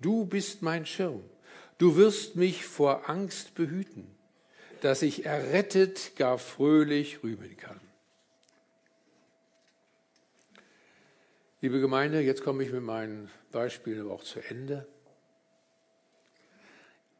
Du 0.00 0.26
bist 0.26 0.62
mein 0.62 0.86
Schirm. 0.86 1.22
Du 1.78 1.96
wirst 1.96 2.34
mich 2.34 2.64
vor 2.64 3.08
Angst 3.08 3.54
behüten, 3.54 4.06
dass 4.80 5.02
ich 5.02 5.24
errettet 5.24 6.16
gar 6.16 6.38
fröhlich 6.38 7.22
rühmen 7.22 7.56
kann. 7.56 7.80
Liebe 11.62 11.80
Gemeinde, 11.80 12.20
jetzt 12.20 12.44
komme 12.44 12.62
ich 12.64 12.70
mit 12.70 12.82
meinen 12.82 13.30
Beispielen 13.50 14.10
auch 14.10 14.22
zu 14.22 14.40
Ende. 14.40 14.86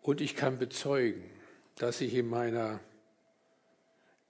Und 0.03 0.21
ich 0.21 0.37
kann 0.37 0.59
bezeugen, 0.59 1.25
dass 1.77 2.03
ich 2.03 2.13
in 2.13 2.29
meiner 2.29 2.81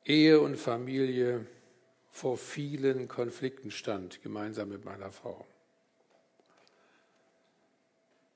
Ehe 0.04 0.40
und 0.40 0.56
Familie 0.56 1.44
vor 2.12 2.38
vielen 2.38 3.08
Konflikten 3.08 3.72
stand, 3.72 4.22
gemeinsam 4.22 4.68
mit 4.68 4.84
meiner 4.84 5.10
Frau. 5.10 5.44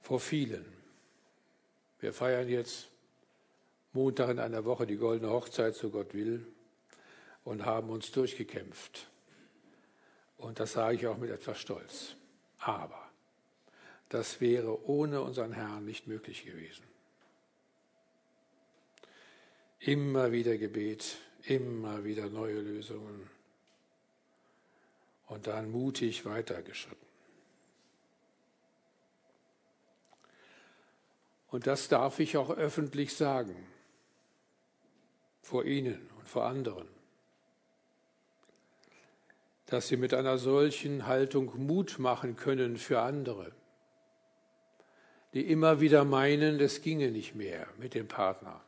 Vor 0.00 0.18
vielen. 0.18 0.66
Wir 2.00 2.12
feiern 2.12 2.48
jetzt 2.48 2.88
Montag 3.92 4.30
in 4.30 4.40
einer 4.40 4.64
Woche 4.64 4.88
die 4.88 4.96
goldene 4.96 5.30
Hochzeit, 5.30 5.76
so 5.76 5.90
Gott 5.90 6.14
will, 6.14 6.44
und 7.44 7.64
haben 7.64 7.90
uns 7.90 8.10
durchgekämpft. 8.10 9.09
Und 10.40 10.58
das 10.58 10.72
sage 10.72 10.96
ich 10.96 11.06
auch 11.06 11.18
mit 11.18 11.30
etwas 11.30 11.58
Stolz. 11.58 12.16
Aber 12.58 13.10
das 14.08 14.40
wäre 14.40 14.88
ohne 14.88 15.20
unseren 15.20 15.52
Herrn 15.52 15.84
nicht 15.84 16.06
möglich 16.06 16.44
gewesen. 16.44 16.84
Immer 19.78 20.32
wieder 20.32 20.56
Gebet, 20.56 21.18
immer 21.42 22.04
wieder 22.04 22.28
neue 22.28 22.60
Lösungen 22.60 23.30
und 25.28 25.46
dann 25.46 25.70
mutig 25.70 26.24
weitergeschritten. 26.24 27.06
Und 31.48 31.66
das 31.66 31.88
darf 31.88 32.18
ich 32.18 32.36
auch 32.36 32.50
öffentlich 32.50 33.14
sagen, 33.14 33.66
vor 35.42 35.64
Ihnen 35.64 36.08
und 36.18 36.28
vor 36.28 36.44
anderen, 36.44 36.88
dass 39.70 39.88
Sie 39.88 39.96
mit 39.96 40.12
einer 40.14 40.38
solchen 40.38 41.06
Haltung 41.06 41.52
Mut 41.66 41.98
machen 41.98 42.36
können 42.36 42.76
für 42.76 43.00
andere, 43.00 43.52
die 45.32 45.50
immer 45.50 45.80
wieder 45.80 46.04
meinen, 46.04 46.58
das 46.58 46.82
ginge 46.82 47.10
nicht 47.10 47.34
mehr 47.34 47.66
mit 47.78 47.94
dem 47.94 48.08
Partner. 48.08 48.60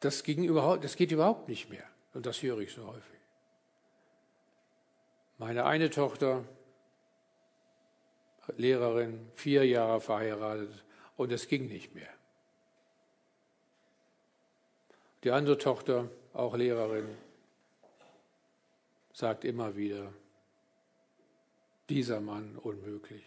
Das, 0.00 0.22
ging 0.22 0.44
überhaupt, 0.44 0.84
das 0.84 0.96
geht 0.96 1.12
überhaupt 1.12 1.48
nicht 1.48 1.70
mehr. 1.70 1.84
Und 2.14 2.26
das 2.26 2.42
höre 2.42 2.58
ich 2.58 2.72
so 2.72 2.86
häufig. 2.86 3.20
Meine 5.38 5.64
eine 5.64 5.90
Tochter, 5.90 6.44
Lehrerin, 8.56 9.30
vier 9.34 9.66
Jahre 9.66 10.00
verheiratet 10.00 10.84
und 11.16 11.32
es 11.32 11.48
ging 11.48 11.66
nicht 11.66 11.94
mehr. 11.94 12.08
Die 15.24 15.30
andere 15.30 15.58
Tochter, 15.58 16.08
auch 16.34 16.54
Lehrerin, 16.54 17.08
sagt 19.14 19.44
immer 19.44 19.76
wieder, 19.76 20.12
dieser 21.88 22.20
Mann 22.20 22.56
unmöglich. 22.56 23.22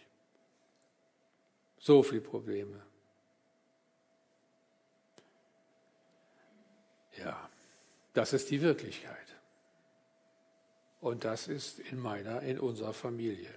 So 1.78 2.02
viele 2.02 2.20
Probleme. 2.20 2.80
Ja, 7.16 7.48
das 8.12 8.32
ist 8.32 8.50
die 8.50 8.60
Wirklichkeit. 8.60 9.16
Und 11.00 11.24
das 11.24 11.48
ist 11.48 11.78
in 11.78 11.98
meiner, 11.98 12.42
in 12.42 12.60
unserer 12.60 12.92
Familie. 12.92 13.52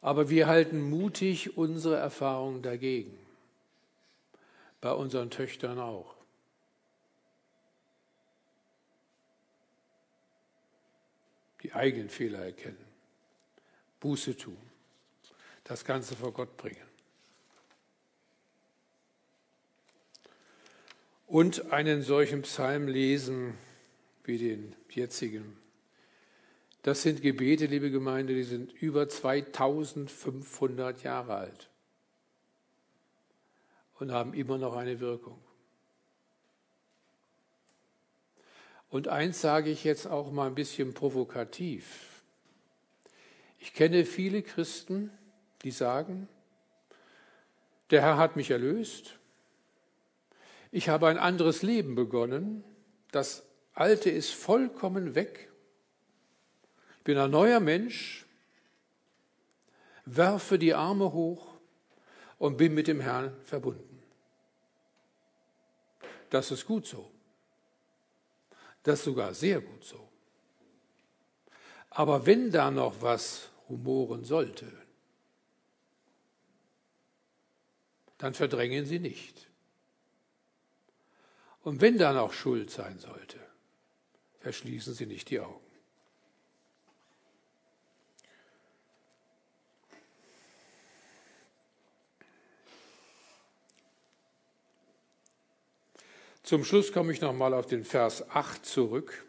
Aber 0.00 0.28
wir 0.28 0.48
halten 0.48 0.82
mutig 0.82 1.56
unsere 1.56 1.96
Erfahrungen 1.96 2.62
dagegen. 2.62 3.16
Bei 4.80 4.92
unseren 4.92 5.30
Töchtern 5.30 5.78
auch. 5.78 6.21
Die 11.62 11.72
eigenen 11.72 12.08
Fehler 12.08 12.40
erkennen. 12.44 12.84
Buße 14.00 14.36
tun. 14.36 14.58
Das 15.64 15.84
Ganze 15.84 16.16
vor 16.16 16.32
Gott 16.32 16.56
bringen. 16.56 16.88
Und 21.26 21.72
einen 21.72 22.02
solchen 22.02 22.42
Psalm 22.42 22.88
lesen 22.88 23.54
wie 24.24 24.38
den 24.38 24.74
jetzigen 24.90 25.62
das 26.82 27.02
sind 27.02 27.22
Gebete, 27.22 27.66
liebe 27.66 27.92
Gemeinde, 27.92 28.34
die 28.34 28.42
sind 28.42 28.72
über 28.72 29.08
2500 29.08 31.04
Jahre 31.04 31.36
alt 31.36 31.70
und 34.00 34.10
haben 34.10 34.34
immer 34.34 34.58
noch 34.58 34.74
eine 34.74 34.98
Wirkung. 34.98 35.38
Und 38.92 39.08
eins 39.08 39.40
sage 39.40 39.70
ich 39.70 39.82
jetzt 39.82 40.06
auch 40.06 40.30
mal 40.30 40.46
ein 40.46 40.54
bisschen 40.54 40.94
provokativ. 40.94 42.22
Ich 43.58 43.74
kenne 43.74 44.04
viele 44.04 44.42
Christen, 44.42 45.10
die 45.64 45.72
sagen, 45.72 46.28
der 47.90 48.02
Herr 48.02 48.18
hat 48.18 48.36
mich 48.36 48.52
erlöst, 48.52 49.18
ich 50.70 50.88
habe 50.88 51.08
ein 51.08 51.18
anderes 51.18 51.62
Leben 51.62 51.96
begonnen, 51.96 52.62
das 53.10 53.42
Alte 53.74 54.10
ist 54.10 54.30
vollkommen 54.30 55.16
weg 55.16 55.48
ich 57.02 57.04
bin 57.04 57.18
ein 57.18 57.32
neuer 57.32 57.58
Mensch, 57.58 58.24
werfe 60.04 60.56
die 60.56 60.72
Arme 60.72 61.12
hoch 61.12 61.56
und 62.38 62.56
bin 62.56 62.74
mit 62.74 62.86
dem 62.86 63.00
Herrn 63.00 63.36
verbunden. 63.42 64.00
Das 66.30 66.52
ist 66.52 66.64
gut 66.64 66.86
so. 66.86 67.11
Das 68.82 68.98
ist 68.98 69.04
sogar 69.04 69.34
sehr 69.34 69.60
gut 69.60 69.84
so. 69.84 70.08
Aber 71.90 72.26
wenn 72.26 72.50
da 72.50 72.70
noch 72.70 73.00
was 73.02 73.50
rumoren 73.68 74.24
sollte, 74.24 74.72
dann 78.18 78.34
verdrängen 78.34 78.86
Sie 78.86 78.98
nicht. 78.98 79.48
Und 81.62 81.80
wenn 81.80 81.98
da 81.98 82.12
noch 82.12 82.32
Schuld 82.32 82.70
sein 82.70 82.98
sollte, 82.98 83.38
verschließen 84.40 84.94
Sie 84.94 85.06
nicht 85.06 85.30
die 85.30 85.40
Augen. 85.40 85.61
Zum 96.52 96.66
Schluss 96.66 96.92
komme 96.92 97.14
ich 97.14 97.22
nochmal 97.22 97.54
auf 97.54 97.64
den 97.64 97.82
Vers 97.82 98.28
8 98.28 98.66
zurück, 98.66 99.24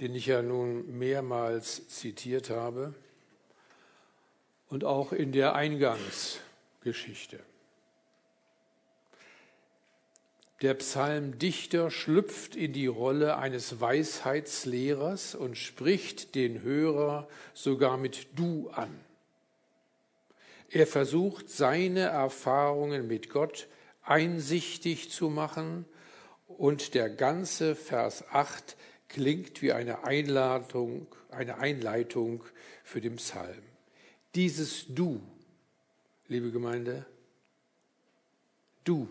den 0.00 0.16
ich 0.16 0.26
ja 0.26 0.42
nun 0.42 0.98
mehrmals 0.98 1.86
zitiert 1.90 2.50
habe 2.50 2.92
und 4.68 4.82
auch 4.82 5.12
in 5.12 5.30
der 5.30 5.54
Eingangsgeschichte. 5.54 7.38
Der 10.60 10.74
Psalmdichter 10.74 11.88
schlüpft 11.88 12.56
in 12.56 12.72
die 12.72 12.88
Rolle 12.88 13.36
eines 13.36 13.80
Weisheitslehrers 13.80 15.36
und 15.36 15.56
spricht 15.56 16.34
den 16.34 16.62
Hörer 16.62 17.28
sogar 17.54 17.96
mit 17.96 18.26
Du 18.36 18.70
an. 18.70 18.98
Er 20.68 20.88
versucht, 20.88 21.48
seine 21.48 22.00
Erfahrungen 22.00 23.06
mit 23.06 23.30
Gott 23.30 23.68
einsichtig 24.02 25.12
zu 25.12 25.30
machen 25.30 25.84
und 26.58 26.94
der 26.94 27.08
ganze 27.08 27.76
Vers 27.76 28.24
8 28.32 28.76
klingt 29.08 29.62
wie 29.62 29.72
eine 29.72 30.04
Einladung, 30.04 31.06
eine 31.30 31.58
Einleitung 31.58 32.42
für 32.82 33.00
den 33.00 33.16
Psalm. 33.16 33.62
Dieses 34.34 34.86
Du, 34.88 35.22
liebe 36.26 36.50
Gemeinde, 36.50 37.06
du, 38.82 39.08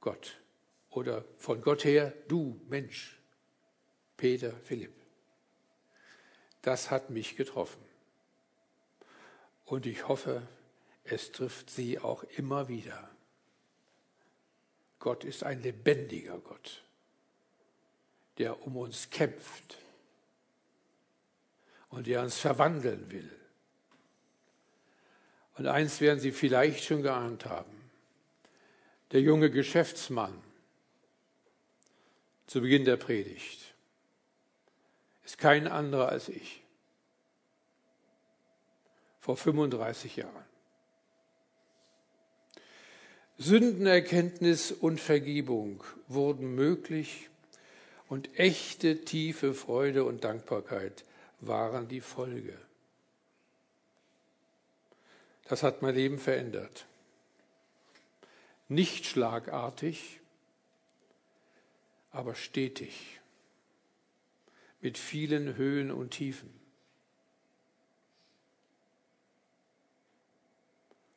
Gott, 0.00 0.38
oder 0.90 1.24
von 1.38 1.62
Gott 1.62 1.82
her, 1.84 2.12
du, 2.28 2.60
Mensch, 2.68 3.18
Peter, 4.18 4.52
Philipp, 4.52 4.94
das 6.60 6.90
hat 6.90 7.08
mich 7.08 7.36
getroffen. 7.36 7.82
Und 9.64 9.86
ich 9.86 10.08
hoffe, 10.08 10.46
es 11.04 11.32
trifft 11.32 11.70
sie 11.70 11.98
auch 11.98 12.22
immer 12.36 12.68
wieder. 12.68 13.08
Gott 14.98 15.24
ist 15.24 15.44
ein 15.44 15.62
lebendiger 15.62 16.38
Gott, 16.38 16.82
der 18.38 18.66
um 18.66 18.76
uns 18.76 19.10
kämpft 19.10 19.78
und 21.90 22.06
der 22.06 22.22
uns 22.22 22.38
verwandeln 22.38 23.10
will. 23.10 23.30
Und 25.56 25.66
eins 25.66 26.00
werden 26.00 26.20
Sie 26.20 26.32
vielleicht 26.32 26.84
schon 26.84 27.02
geahnt 27.02 27.46
haben. 27.46 27.90
Der 29.10 29.20
junge 29.20 29.50
Geschäftsmann 29.50 30.42
zu 32.46 32.60
Beginn 32.60 32.84
der 32.84 32.96
Predigt 32.96 33.74
ist 35.24 35.38
kein 35.38 35.66
anderer 35.66 36.08
als 36.08 36.28
ich. 36.28 36.62
Vor 39.20 39.36
35 39.36 40.16
Jahren. 40.16 40.44
Sündenerkenntnis 43.40 44.72
und 44.72 45.00
Vergebung 45.00 45.84
wurden 46.08 46.56
möglich 46.56 47.30
und 48.08 48.36
echte 48.36 49.04
tiefe 49.04 49.54
Freude 49.54 50.02
und 50.02 50.24
Dankbarkeit 50.24 51.04
waren 51.38 51.86
die 51.86 52.00
Folge. 52.00 52.58
Das 55.44 55.62
hat 55.62 55.82
mein 55.82 55.94
Leben 55.94 56.18
verändert. 56.18 56.86
Nicht 58.66 59.06
schlagartig, 59.06 60.18
aber 62.10 62.34
stetig, 62.34 63.20
mit 64.80 64.98
vielen 64.98 65.54
Höhen 65.56 65.92
und 65.92 66.10
Tiefen. 66.10 66.52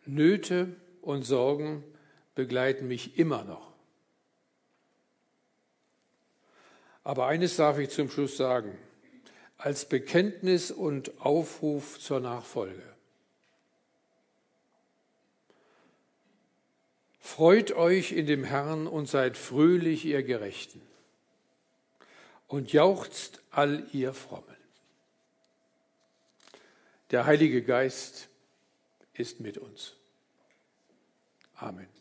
Nöte 0.05 0.75
und 1.01 1.23
Sorgen 1.23 1.83
begleiten 2.41 2.87
mich 2.87 3.19
immer 3.19 3.43
noch. 3.43 3.71
Aber 7.03 7.27
eines 7.27 7.55
darf 7.55 7.77
ich 7.77 7.91
zum 7.91 8.09
Schluss 8.09 8.35
sagen, 8.35 8.75
als 9.59 9.87
Bekenntnis 9.87 10.71
und 10.71 11.21
Aufruf 11.21 11.99
zur 11.99 12.19
Nachfolge. 12.19 12.81
Freut 17.19 17.73
euch 17.73 18.11
in 18.11 18.25
dem 18.25 18.43
Herrn 18.43 18.87
und 18.87 19.07
seid 19.07 19.37
fröhlich, 19.37 20.03
ihr 20.05 20.23
Gerechten, 20.23 20.81
und 22.47 22.73
jauchzt 22.73 23.43
all 23.51 23.85
ihr 23.93 24.15
Frommen. 24.15 24.47
Der 27.11 27.27
Heilige 27.27 27.61
Geist 27.61 28.29
ist 29.13 29.41
mit 29.41 29.59
uns. 29.59 29.93
Amen. 31.53 32.00